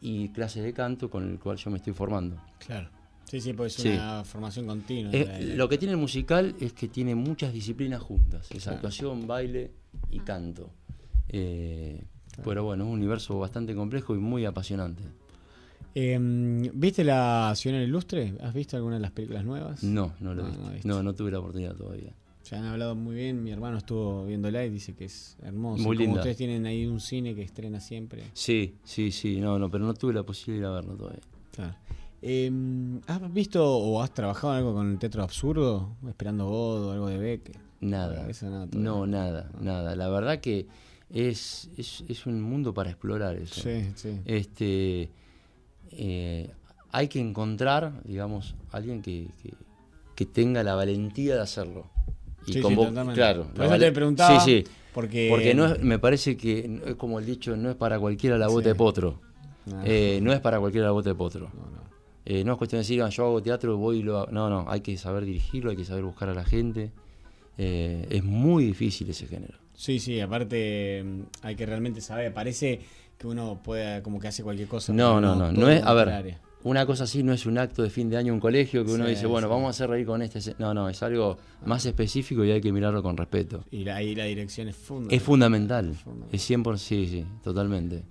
y 0.00 0.28
clases 0.28 0.62
de 0.62 0.72
canto 0.72 1.10
con 1.10 1.28
el 1.28 1.38
cual 1.38 1.56
yo 1.56 1.70
me 1.70 1.78
estoy 1.78 1.92
formando. 1.92 2.36
Claro. 2.64 2.88
Sí, 3.24 3.40
sí, 3.40 3.52
pues 3.52 3.78
es 3.78 3.86
una 3.86 4.24
formación 4.24 4.66
continua. 4.66 5.10
Eh, 5.12 5.54
lo 5.56 5.68
que 5.68 5.78
tiene 5.78 5.92
el 5.92 5.98
musical 5.98 6.54
es 6.60 6.72
que 6.74 6.88
tiene 6.88 7.14
muchas 7.14 7.52
disciplinas 7.52 8.02
juntas, 8.02 8.50
es 8.50 8.68
actuación, 8.68 9.26
baile 9.26 9.70
y 10.10 10.20
canto. 10.20 10.70
Eh, 11.32 12.04
pero 12.44 12.64
bueno, 12.64 12.86
un 12.86 12.92
universo 12.92 13.38
bastante 13.38 13.74
complejo 13.74 14.14
y 14.14 14.18
muy 14.18 14.44
apasionante. 14.44 15.02
Em, 15.94 16.70
¿Viste 16.72 17.04
la 17.04 17.52
Ciudad 17.54 17.80
Ilustre? 17.80 18.34
¿Has 18.40 18.54
visto 18.54 18.76
alguna 18.76 18.96
de 18.96 19.02
las 19.02 19.10
películas 19.10 19.44
nuevas? 19.44 19.82
No, 19.82 20.14
no 20.20 20.34
lo 20.34 20.46
he 20.46 20.74
visto. 20.74 20.88
No, 20.88 21.02
no, 21.02 21.14
tuve 21.14 21.30
la 21.30 21.38
oportunidad 21.38 21.74
todavía. 21.74 22.14
Se 22.42 22.56
han 22.56 22.64
hablado 22.64 22.94
muy 22.94 23.14
bien, 23.14 23.44
mi 23.44 23.50
hermano 23.52 23.78
estuvo 23.78 24.26
viéndola 24.26 24.64
y 24.64 24.70
dice 24.70 24.94
que 24.94 25.04
es 25.04 25.36
hermoso. 25.42 25.82
Muy 25.82 25.96
Como 25.96 26.14
ustedes 26.14 26.36
tienen 26.36 26.66
ahí 26.66 26.86
un 26.86 27.00
cine 27.00 27.34
que 27.34 27.42
estrena 27.42 27.78
siempre. 27.78 28.24
Sí, 28.32 28.76
sí, 28.84 29.12
sí, 29.12 29.40
no, 29.40 29.58
no, 29.58 29.70
pero 29.70 29.84
no 29.84 29.94
tuve 29.94 30.12
la 30.12 30.22
posibilidad 30.24 30.70
de 30.70 30.74
verlo 30.74 30.96
todavía. 30.96 31.22
Claro. 31.52 31.76
Em, 32.20 33.00
¿Has 33.06 33.32
visto 33.32 33.64
o 33.64 34.00
has 34.02 34.12
trabajado 34.12 34.54
algo 34.54 34.74
con 34.74 34.90
el 34.90 34.98
Teatro 34.98 35.22
Absurdo? 35.22 35.96
Esperando 36.08 36.48
Godo, 36.48 36.92
algo 36.92 37.08
de 37.08 37.18
Beck. 37.18 37.58
Nada. 37.80 38.26
no, 38.72 39.06
nada, 39.06 39.50
nada. 39.60 39.94
La 39.96 40.08
verdad 40.08 40.40
que 40.40 40.66
es, 41.12 41.68
es, 41.76 42.04
es, 42.08 42.26
un 42.26 42.40
mundo 42.40 42.72
para 42.72 42.90
explorar 42.90 43.36
eso. 43.36 43.60
Sí, 43.60 43.92
sí. 43.94 44.20
Este, 44.24 45.10
eh, 45.90 46.50
hay 46.90 47.08
que 47.08 47.20
encontrar, 47.20 48.02
digamos, 48.04 48.54
alguien 48.70 49.02
que, 49.02 49.28
que, 50.14 50.26
tenga 50.26 50.62
la 50.62 50.74
valentía 50.74 51.34
de 51.34 51.40
hacerlo. 51.40 51.86
Y 52.46 52.54
sí, 52.54 52.62
claro. 53.14 53.48
Por 53.54 53.66
eso 53.66 53.78
te 53.78 53.92
preguntaba. 53.92 54.40
Sí, 54.40 54.64
sí. 54.64 54.70
Porque, 54.94 55.28
porque 55.30 55.54
no 55.54 55.74
me 55.80 55.98
parece 55.98 56.36
que, 56.36 56.80
es 56.86 56.94
como 56.94 57.18
el 57.18 57.26
dicho, 57.26 57.56
no 57.56 57.70
es 57.70 57.76
para 57.76 57.98
cualquiera 57.98 58.38
la 58.38 58.48
bota 58.48 58.68
de 58.68 58.74
potro. 58.74 59.20
No. 59.66 59.82
Eh, 59.84 60.20
no 60.22 60.32
es 60.32 60.40
para 60.40 60.60
cualquiera 60.60 60.86
la 60.86 60.92
bota 60.92 61.08
de 61.08 61.14
potro. 61.14 61.50
No, 61.54 61.70
no. 61.70 61.82
Eh, 62.24 62.44
no 62.44 62.52
es 62.52 62.58
cuestión 62.58 62.78
de 62.78 62.82
decir, 62.84 63.02
ah, 63.02 63.08
yo 63.08 63.24
hago 63.24 63.42
teatro, 63.42 63.76
voy 63.76 63.98
y 63.98 64.02
lo 64.02 64.18
hago. 64.18 64.32
No, 64.32 64.48
no, 64.48 64.64
hay 64.68 64.80
que 64.80 64.96
saber 64.96 65.24
dirigirlo, 65.24 65.70
hay 65.70 65.76
que 65.76 65.84
saber 65.84 66.04
buscar 66.04 66.28
a 66.28 66.34
la 66.34 66.44
gente. 66.44 66.92
Eh, 67.58 68.06
es 68.10 68.22
muy 68.22 68.64
difícil 68.64 69.10
ese 69.10 69.26
género. 69.26 69.61
Sí, 69.74 69.98
sí, 69.98 70.20
aparte 70.20 71.02
mm, 71.04 71.20
hay 71.42 71.56
que 71.56 71.66
realmente 71.66 72.00
saber. 72.00 72.32
Parece 72.32 72.80
que 73.18 73.26
uno 73.26 73.60
pueda, 73.62 74.02
como 74.02 74.18
que 74.18 74.28
hace 74.28 74.42
cualquier 74.42 74.68
cosa. 74.68 74.92
No, 74.92 75.20
no, 75.20 75.34
no. 75.34 75.52
No, 75.52 75.68
es, 75.68 75.82
a 75.82 75.94
ver, 75.94 76.38
una 76.64 76.86
cosa 76.86 77.04
así 77.04 77.22
no 77.22 77.32
es 77.32 77.46
un 77.46 77.58
acto 77.58 77.82
de 77.82 77.90
fin 77.90 78.08
de 78.08 78.16
año 78.16 78.28
en 78.28 78.34
un 78.34 78.40
colegio 78.40 78.84
que 78.84 78.92
uno 78.92 79.06
dice, 79.06 79.26
bueno, 79.26 79.48
vamos 79.48 79.66
a 79.66 79.70
hacer 79.70 79.90
reír 79.90 80.06
con 80.06 80.22
este. 80.22 80.54
No, 80.58 80.72
no, 80.72 80.88
es 80.88 81.02
algo 81.02 81.38
más 81.64 81.84
específico 81.86 82.44
y 82.44 82.52
hay 82.52 82.60
que 82.60 82.72
mirarlo 82.72 83.02
con 83.02 83.16
respeto. 83.16 83.64
Y 83.70 83.88
ahí 83.88 84.14
la 84.14 84.24
dirección 84.24 84.68
es 84.68 84.76
fundamental. 84.76 85.16
Es 85.16 85.22
fundamental. 85.22 85.96
Es, 86.32 86.50
100%, 86.50 86.76
sí, 86.76 87.06
sí, 87.08 87.24
totalmente. 87.42 88.04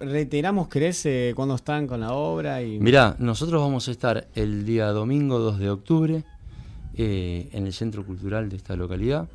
reiteramos, 0.00 0.68
¿crees 0.68 1.06
eh, 1.06 1.32
cuándo 1.36 1.54
están 1.54 1.86
con 1.86 2.00
la 2.00 2.12
obra? 2.12 2.62
Y... 2.62 2.80
Mirá, 2.80 3.16
nosotros 3.18 3.60
vamos 3.60 3.86
a 3.88 3.90
estar 3.90 4.28
el 4.34 4.64
día 4.64 4.88
domingo 4.88 5.38
2 5.38 5.58
de 5.58 5.70
octubre 5.70 6.24
eh, 6.94 7.48
en 7.52 7.66
el 7.66 7.72
Centro 7.72 8.04
Cultural 8.04 8.48
de 8.48 8.56
esta 8.56 8.74
localidad. 8.74 9.28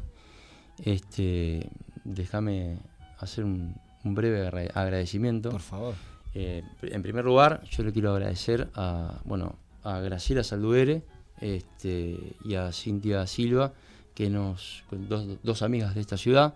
Este, 0.83 1.69
déjame 2.03 2.77
hacer 3.17 3.43
un, 3.43 3.75
un 4.03 4.15
breve 4.15 4.47
agradecimiento. 4.73 5.49
Por 5.49 5.61
favor 5.61 5.95
eh, 6.35 6.63
en 6.81 7.01
primer 7.03 7.25
lugar, 7.25 7.63
yo 7.69 7.83
le 7.83 7.91
quiero 7.91 8.11
agradecer 8.11 8.69
a, 8.75 9.19
bueno, 9.23 9.55
a 9.83 9.99
Graciela 9.99 10.43
Salduere 10.43 11.03
este, 11.39 12.17
y 12.43 12.55
a 12.55 12.71
Cintia 12.71 13.27
Silva, 13.27 13.73
que 14.15 14.29
nos, 14.29 14.83
dos, 14.91 15.27
dos 15.43 15.61
amigas 15.61 15.95
de 15.95 16.01
esta 16.01 16.17
ciudad, 16.17 16.55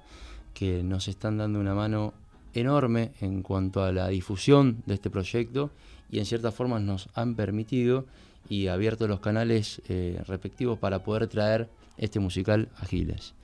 que 0.54 0.82
nos 0.84 1.08
están 1.08 1.38
dando 1.38 1.60
una 1.60 1.76
mano 1.76 2.14
enorme 2.54 3.12
en 3.22 3.44
cuanto 3.44 3.84
a 3.84 3.92
la 3.92 4.08
difusión 4.08 4.82
de 4.88 4.96
este 4.96 5.10
proyecto 5.10 5.70
y 6.10 6.20
en 6.20 6.26
cierta 6.26 6.52
forma 6.52 6.80
nos 6.80 7.10
han 7.14 7.36
permitido 7.36 8.06
y 8.50 8.68
abierto 8.68 9.08
los 9.08 9.20
canales 9.20 9.82
eh, 9.90 10.24
respectivos 10.26 10.80
para 10.80 11.04
poder 11.04 11.28
traer 11.28 11.70
este 11.98 12.20
musical 12.20 12.70
a 12.78 12.86
Giles. 12.86 13.36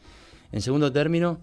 En 0.54 0.62
segundo 0.62 0.92
término, 0.92 1.40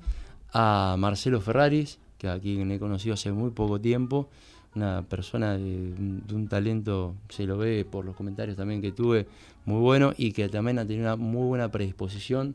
a 0.53 0.94
Marcelo 0.96 1.40
Ferraris, 1.40 1.99
que 2.16 2.29
aquí 2.29 2.61
he 2.61 2.79
conocido 2.79 3.14
hace 3.14 3.33
muy 3.33 3.51
poco 3.51 3.81
tiempo, 3.81 4.29
una 4.77 5.03
persona 5.03 5.59
de, 5.59 5.92
un 6.33 6.46
talento, 6.49 7.16
se 7.29 7.44
lo 7.44 7.59
ve 7.59 7.85
por 7.85 8.05
los 8.05 8.14
comentarios 8.14 8.57
también 8.57 8.81
que 8.81 8.92
tuve, 8.92 9.27
muy 9.64 9.81
bueno 9.81 10.12
y 10.16 10.33
que 10.33 10.49
también 10.49 10.79
ha 10.79 10.87
tenido 10.87 11.07
una 11.07 11.16
muy 11.16 11.46
buena 11.49 11.73
predisposición 11.73 12.55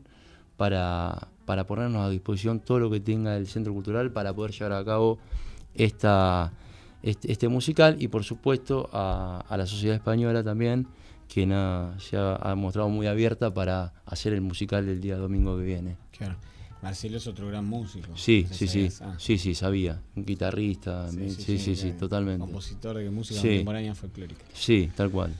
para, 0.56 1.28
para 1.44 1.66
ponernos 1.66 2.06
a 2.06 2.08
disposición 2.08 2.60
todo 2.60 2.80
lo 2.80 2.90
que 2.90 3.00
tenga 3.00 3.36
el 3.36 3.46
Centro 3.46 3.74
Cultural 3.74 4.10
para 4.10 4.32
poder 4.32 4.52
llevar 4.52 4.72
a 4.72 4.84
cabo 4.84 5.18
esta, 5.74 6.52
este, 7.02 7.30
este 7.30 7.48
musical 7.48 7.96
y 8.00 8.08
por 8.08 8.24
supuesto 8.24 8.88
a, 8.94 9.44
la 9.50 9.66
sociedad 9.66 9.94
española 9.94 10.42
también 10.42 10.86
que 11.28 11.44
se 11.98 12.16
ha, 12.16 12.36
ha, 12.36 12.54
mostrado 12.54 12.88
muy 12.88 13.06
abierta 13.06 13.52
para 13.52 13.92
hacer 14.04 14.32
el 14.32 14.40
musical 14.40 14.88
el 14.88 15.00
día 15.00 15.16
domingo 15.16 15.56
que 15.58 15.64
viene. 15.64 15.96
Claro. 16.16 16.36
Marcelo 16.82 17.16
es 17.16 17.26
otro 17.26 17.48
gran 17.48 17.64
músico. 17.64 18.16
Sí, 18.16 18.46
sí, 18.50 18.68
sí. 18.68 18.88
Sí, 19.18 19.38
sí, 19.38 19.54
sabía. 19.54 20.00
Un 20.14 20.24
guitarrista. 20.24 21.10
Sí, 21.10 21.58
sí, 21.58 21.74
sí, 21.74 21.92
totalmente. 21.92 22.40
Compositor 22.40 22.98
de 22.98 23.10
música 23.10 23.40
contemporánea 23.40 23.94
folclórica. 23.94 24.44
Sí, 24.52 24.90
tal 24.94 25.10
cual. 25.10 25.34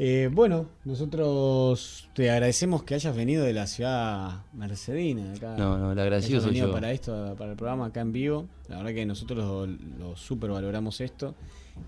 Eh, 0.00 0.30
bueno, 0.32 0.66
nosotros 0.84 2.08
te 2.14 2.30
agradecemos 2.30 2.84
que 2.84 2.94
hayas 2.94 3.16
venido 3.16 3.44
de 3.44 3.52
la 3.52 3.66
ciudad 3.66 4.42
mercedina. 4.52 5.32
Acá, 5.32 5.56
no, 5.58 5.76
no, 5.76 5.92
le 5.92 6.02
agradecido 6.02 6.40
soy 6.40 6.54
yo. 6.54 6.70
para 6.70 6.92
esto, 6.92 7.34
para 7.36 7.50
el 7.50 7.56
programa 7.56 7.86
acá 7.86 8.00
en 8.00 8.12
vivo. 8.12 8.46
La 8.68 8.76
verdad 8.76 8.92
que 8.92 9.04
nosotros 9.06 9.38
lo, 9.38 9.66
lo 9.66 10.16
super 10.16 10.50
valoramos 10.50 11.00
esto. 11.00 11.34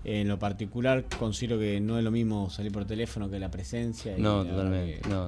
En 0.03 0.27
lo 0.27 0.37
particular, 0.39 1.05
considero 1.19 1.57
que 1.59 1.79
no 1.79 1.97
es 1.97 2.03
lo 2.03 2.11
mismo 2.11 2.49
salir 2.49 2.71
por 2.71 2.85
teléfono 2.85 3.29
que 3.29 3.39
la 3.39 3.49
presencia. 3.49 4.15
no, 4.17 4.45
totalmente. 4.45 5.07
no. 5.07 5.25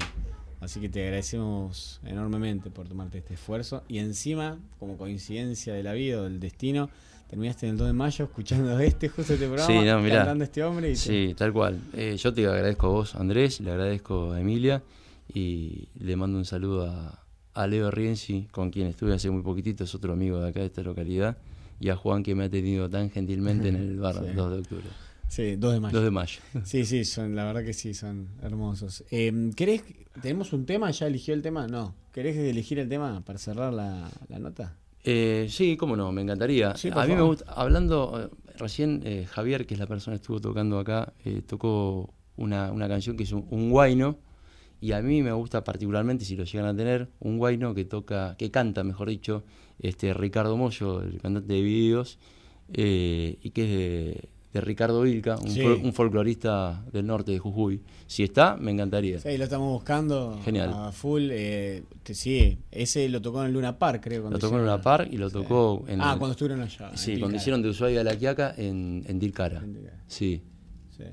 Así 0.59 0.79
que 0.79 0.87
te 0.87 1.03
agradecemos 1.03 1.99
enormemente 2.05 2.69
por 2.69 2.87
tomarte 2.87 3.17
este 3.17 3.33
esfuerzo. 3.33 3.83
Y 3.89 3.99
encima, 3.99 4.57
como 4.79 4.97
coincidencia 4.97 5.73
de 5.73 5.83
la 5.83 5.91
vida 5.91 6.21
o 6.21 6.23
del 6.23 6.39
destino, 6.39 6.89
terminaste 7.33 7.65
en 7.65 7.71
el 7.71 7.77
2 7.79 7.87
de 7.87 7.93
mayo 7.93 8.25
escuchando 8.25 8.79
este, 8.79 9.09
justo 9.09 9.33
este 9.33 9.47
programa, 9.47 9.67
sí, 9.67 9.85
no, 9.85 10.15
cantando 10.15 10.43
este 10.43 10.63
hombre. 10.63 10.95
sí, 10.95 11.33
tal 11.35 11.51
cual. 11.51 11.81
Eh, 11.93 12.15
yo 12.15 12.31
te 12.31 12.45
agradezco 12.45 12.85
a 12.85 12.89
vos, 12.91 13.15
Andrés, 13.15 13.59
le 13.59 13.71
agradezco 13.71 14.33
a 14.33 14.39
Emilia 14.39 14.83
y 15.33 15.87
le 15.99 16.15
mando 16.15 16.37
un 16.37 16.45
saludo 16.45 16.85
a, 17.55 17.67
Leo 17.67 17.89
Rienzi, 17.89 18.47
con 18.51 18.69
quien 18.69 18.85
estuve 18.85 19.15
hace 19.15 19.31
muy 19.31 19.41
poquitito, 19.41 19.83
es 19.83 19.95
otro 19.95 20.13
amigo 20.13 20.39
de 20.39 20.49
acá 20.49 20.59
de 20.59 20.67
esta 20.67 20.83
localidad, 20.83 21.37
y 21.79 21.89
a 21.89 21.95
Juan 21.95 22.21
que 22.21 22.35
me 22.35 22.43
ha 22.43 22.49
tenido 22.49 22.87
tan 22.87 23.09
gentilmente 23.09 23.69
en 23.69 23.77
el 23.77 23.99
bar 23.99 24.13
2 24.35 24.51
de 24.51 24.59
octubre. 24.59 24.85
Sí, 25.27 25.55
2 25.55 25.73
de 25.73 25.79
mayo. 25.79 25.95
2 25.95 26.03
de 26.03 26.11
mayo. 26.11 26.39
Sí, 26.65 26.85
sí, 26.85 27.03
son, 27.03 27.35
la 27.35 27.45
verdad 27.45 27.63
que 27.63 27.73
sí, 27.73 27.95
son 27.95 28.27
hermosos. 28.43 29.03
Eh, 29.09 29.51
¿Querés, 29.55 29.81
tenemos 30.21 30.53
un 30.53 30.67
tema? 30.67 30.91
¿Ya 30.91 31.07
eligió 31.07 31.33
el 31.33 31.41
tema? 31.41 31.67
No. 31.67 31.95
¿Querés 32.11 32.37
elegir 32.37 32.77
el 32.77 32.89
tema 32.89 33.21
para 33.25 33.39
cerrar 33.39 33.73
la, 33.73 34.11
nota? 34.37 34.77
Eh, 35.03 35.47
sí, 35.49 35.75
cómo 35.75 35.95
no, 35.95 36.11
me 36.11 36.21
encantaría. 36.21 36.71
a 36.71 37.05
mí 37.05 37.15
me 37.15 37.21
gusta, 37.21 37.51
hablando, 37.51 38.21
eh, 38.21 38.53
recién 38.57 39.01
eh, 39.03 39.25
Javier, 39.29 39.65
que 39.65 39.73
es 39.73 39.79
la 39.79 39.87
persona 39.87 40.15
que 40.15 40.21
estuvo 40.21 40.39
tocando 40.39 40.79
acá, 40.79 41.13
eh, 41.25 41.41
tocó 41.45 42.13
una, 42.37 42.71
una, 42.71 42.87
canción 42.87 43.17
que 43.17 43.23
es 43.23 43.31
un, 43.33 43.45
un, 43.49 43.69
guayno, 43.69 44.17
y 44.79 44.93
a 44.93 45.01
mí 45.01 45.21
me 45.21 45.33
gusta 45.33 45.63
particularmente, 45.63 46.23
si 46.23 46.35
lo 46.35 46.45
llegan 46.45 46.67
a 46.67 46.75
tener, 46.75 47.09
un 47.19 47.37
guayno 47.37 47.73
que 47.73 47.83
toca, 47.85 48.35
que 48.37 48.49
canta, 48.49 48.83
mejor 48.83 49.09
dicho, 49.09 49.43
este 49.79 50.13
Ricardo 50.13 50.55
Mollo, 50.55 51.01
el 51.01 51.19
cantante 51.21 51.53
de 51.53 51.61
videos, 51.61 52.17
y 52.69 53.49
que 53.51 53.63
es 53.63 53.69
de, 53.69 54.29
de 54.53 54.61
Ricardo 54.61 55.01
Vilca, 55.01 55.37
un, 55.37 55.93
folclorista 55.93 56.85
del 56.91 57.07
norte 57.07 57.31
de 57.31 57.39
Jujuy. 57.39 57.81
Si 58.05 58.21
está, 58.21 58.55
me 58.55 58.71
encantaría. 58.71 59.19
Sí, 59.19 59.35
lo 59.35 59.45
estamos 59.45 59.71
buscando 59.71 60.39
Genial. 60.45 60.71
a 60.71 60.91
full. 60.91 61.29
Eh, 61.31 61.83
sí, 62.03 62.59
ese 62.69 63.09
lo 63.09 63.19
tocó 63.19 63.43
en 63.43 63.51
Luna 63.51 63.79
Park, 63.79 64.01
creo. 64.03 64.29
Lo 64.29 64.37
tocó 64.37 64.55
en 64.55 64.61
Luna 64.61 64.79
Park 64.79 65.09
y 65.11 65.17
lo 65.17 65.31
tocó 65.31 65.83
en. 65.87 65.99
Ah, 66.01 66.15
cuando 66.19 66.33
estuvieron 66.33 66.61
allá. 66.61 66.95
Sí, 66.95 67.17
cuando 67.17 67.37
hicieron 67.37 67.63
de 67.63 67.69
Ushuaia 67.69 68.01
a 68.01 68.03
La 68.03 68.15
Quiaca 68.15 68.53
en, 68.55 69.03
en 69.07 69.19
Dilcara. 69.19 69.63
Sí. 70.07 70.43
Sí. 70.95 71.03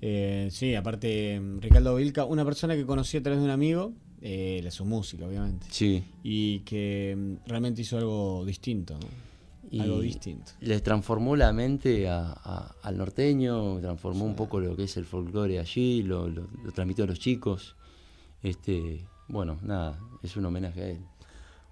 Eh, 0.00 0.48
sí, 0.52 0.76
aparte, 0.76 1.40
Ricardo 1.58 1.96
Vilca, 1.96 2.24
una 2.24 2.44
persona 2.44 2.76
que 2.76 2.86
conocí 2.86 3.16
a 3.16 3.22
través 3.22 3.40
de 3.40 3.44
un 3.44 3.50
amigo, 3.50 3.94
eh, 4.20 4.64
su 4.70 4.84
música, 4.84 5.26
obviamente. 5.26 5.66
Sí. 5.70 6.04
Y 6.22 6.60
que 6.60 7.16
mm, 7.16 7.48
realmente 7.48 7.82
hizo 7.82 7.98
algo 7.98 8.44
distinto. 8.44 8.94
¿no? 8.94 9.26
Y 9.70 9.80
Algo 9.80 10.00
distinto. 10.00 10.52
Les 10.60 10.82
transformó 10.82 11.36
la 11.36 11.52
mente 11.52 12.08
al 12.08 12.96
norteño, 12.96 13.78
transformó 13.80 14.24
un 14.24 14.36
poco 14.36 14.60
lo 14.60 14.76
que 14.76 14.84
es 14.84 14.96
el 14.96 15.04
folclore 15.04 15.58
allí, 15.58 16.02
lo, 16.02 16.30
transmitió 16.74 17.04
a 17.04 17.06
los 17.08 17.18
chicos. 17.18 17.76
Este, 18.42 19.06
bueno, 19.28 19.58
nada, 19.62 19.98
es 20.22 20.36
un 20.36 20.46
homenaje 20.46 20.82
a 20.82 20.88
él. 20.90 21.00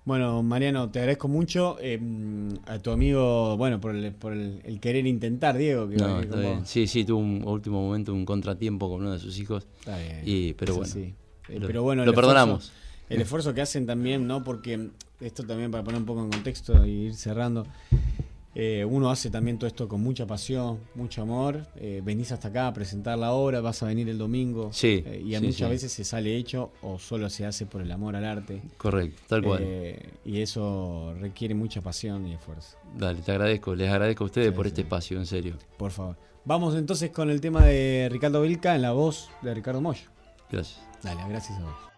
Bueno, 0.04 0.42
Mariano, 0.42 0.90
te 0.90 0.98
agradezco 0.98 1.28
mucho 1.28 1.78
eh, 1.80 1.98
a 2.66 2.78
tu 2.78 2.90
amigo, 2.90 3.57
bueno, 3.57 3.80
por 3.80 3.94
el, 3.94 4.12
por 4.12 4.35
el, 4.35 4.78
querer 4.80 5.07
intentar, 5.07 5.57
Diego. 5.57 5.88
Que, 5.88 5.96
no, 5.96 6.66
Sí, 6.66 6.87
sí, 6.87 7.07
tuvo 7.07 7.20
un 7.20 7.42
último 7.46 7.80
momento, 7.80 8.12
un 8.12 8.26
contratiempo 8.26 8.90
con 8.90 9.00
uno 9.00 9.12
de 9.12 9.18
sus 9.18 9.38
hijos. 9.38 9.66
Está 9.78 9.96
bien. 9.96 10.20
Y, 10.24 10.52
pero 10.54 10.74
bueno, 10.74 10.92
sí. 10.92 11.14
pero 11.46 11.83
bueno, 11.83 12.04
lo 12.04 12.12
perdonamos. 12.12 12.70
El 13.09 13.21
esfuerzo 13.21 13.55
que 13.55 13.61
hacen 13.61 13.87
también, 13.87 14.27
¿no? 14.27 14.43
Porque 14.43 14.90
esto 15.21 15.45
también 15.45 15.71
para 15.71 15.85
poner 15.85 16.01
un 16.01 16.07
poco 16.07 16.23
en 16.23 16.31
contexto 16.31 16.85
y 16.87 17.07
ir 17.07 17.14
cerrando. 17.14 17.67
Eh, 18.57 18.85
uno 18.88 19.11
hace 19.11 19.31
también 19.31 19.59
todo 19.59 19.67
esto 19.67 19.88
con 19.88 20.01
mucha 20.01 20.27
pasión, 20.27 20.79
mucho 20.95 21.23
amor. 21.23 21.67
Eh, 21.77 22.01
venís 22.05 22.31
hasta 22.31 22.49
acá 22.49 22.69
a 22.69 22.73
presentar 22.73 23.19
la 23.19 23.33
obra, 23.33 23.61
vas 23.61 23.83
a 23.83 23.87
venir 23.87 24.09
el 24.09 24.17
domingo. 24.17 24.73
Sí. 24.73 25.03
Eh, 25.05 25.25
y 25.27 25.40
muchas 25.40 25.69
veces 25.69 25.93
se 25.93 26.05
sale 26.05 26.37
hecho 26.37 26.71
o 26.83 26.99
solo 26.99 27.29
se 27.31 27.47
hace 27.47 27.67
por 27.67 27.83
el 27.83 27.90
amor 27.90 28.14
al 28.14 28.25
arte. 28.25 28.62
Correcto, 28.77 29.23
tal 29.27 29.43
cual. 29.43 29.64
y 30.25 30.40
eso 30.40 31.14
requiere 31.21 31.55
mucha 31.55 31.81
pasión 31.81 32.27
y 32.27 32.35
esfuerzo. 32.35 32.77
Dale, 32.97 33.21
te 33.23 33.33
agradezco. 33.33 33.75
Les 33.75 33.90
agradezco 33.90 34.25
a 34.25 34.27
ustedes 34.27 34.53
por 34.53 34.67
este 34.67 34.83
espacio, 34.83 35.19
en 35.19 35.27
serio. 35.27 35.57
Por 35.77 35.90
favor. 35.90 36.17
Vamos 36.45 36.77
entonces 36.77 37.11
con 37.11 37.31
el 37.31 37.40
tema 37.40 37.64
de 37.64 38.09
Ricardo 38.11 38.43
Vilca 38.43 38.75
en 38.75 38.83
la 38.83 38.93
voz 38.93 39.31
de 39.43 39.55
Ricardo 39.55 39.81
Moyo. 39.81 40.11
Gracias. 40.51 40.81
Dale, 41.03 41.23
gracias 41.29 41.59
a 41.59 41.62
vos. 41.62 41.93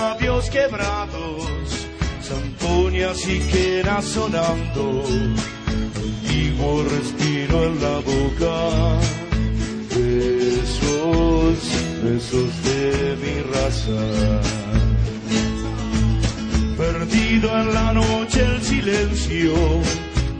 labios 0.00 0.50
quebrados, 0.50 1.48
zampoñas 2.22 3.18
y 3.28 3.38
quenas 3.52 4.04
sonando, 4.04 5.04
antiguo 5.66 6.84
respiro 6.84 7.64
en 7.68 7.74
la 7.84 7.96
boca, 8.12 8.56
besos, 9.94 11.58
besos 12.02 12.50
de 12.64 13.16
mi 13.22 13.34
raza 13.54 14.64
perdido 16.76 17.60
en 17.60 17.74
la 17.74 17.92
noche 17.92 18.44
el 18.44 18.62
silencio, 18.62 19.54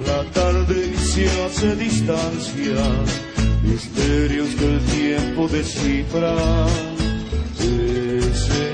la 0.07 0.23
tarde 0.33 0.95
se 0.99 1.29
hace 1.43 1.77
distancia, 1.77 2.83
misterios 3.63 4.49
que 4.57 4.65
el 4.65 4.81
tiempo 4.81 5.49
descifra. 5.49 6.35
Ese 7.61 8.74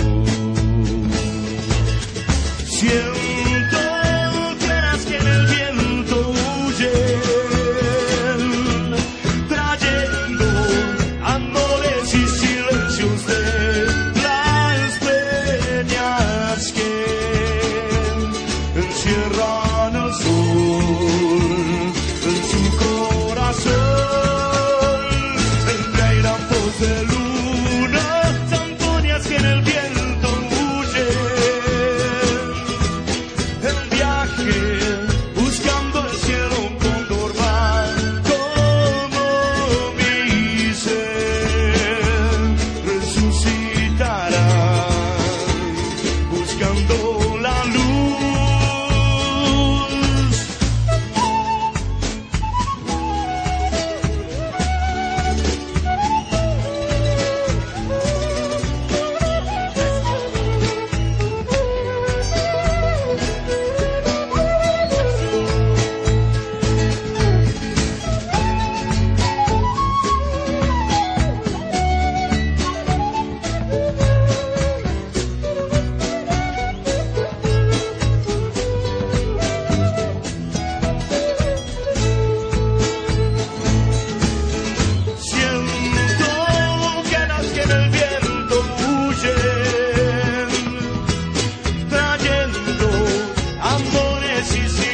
preciso. 94.41 94.90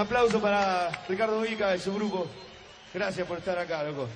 Un 0.00 0.06
aplauso 0.06 0.40
para 0.40 0.88
Ricardo 1.06 1.42
Vica 1.42 1.76
y 1.76 1.78
su 1.78 1.92
grupo. 1.92 2.26
Gracias 2.94 3.28
por 3.28 3.36
estar 3.36 3.58
acá, 3.58 3.82
loco. 3.82 4.08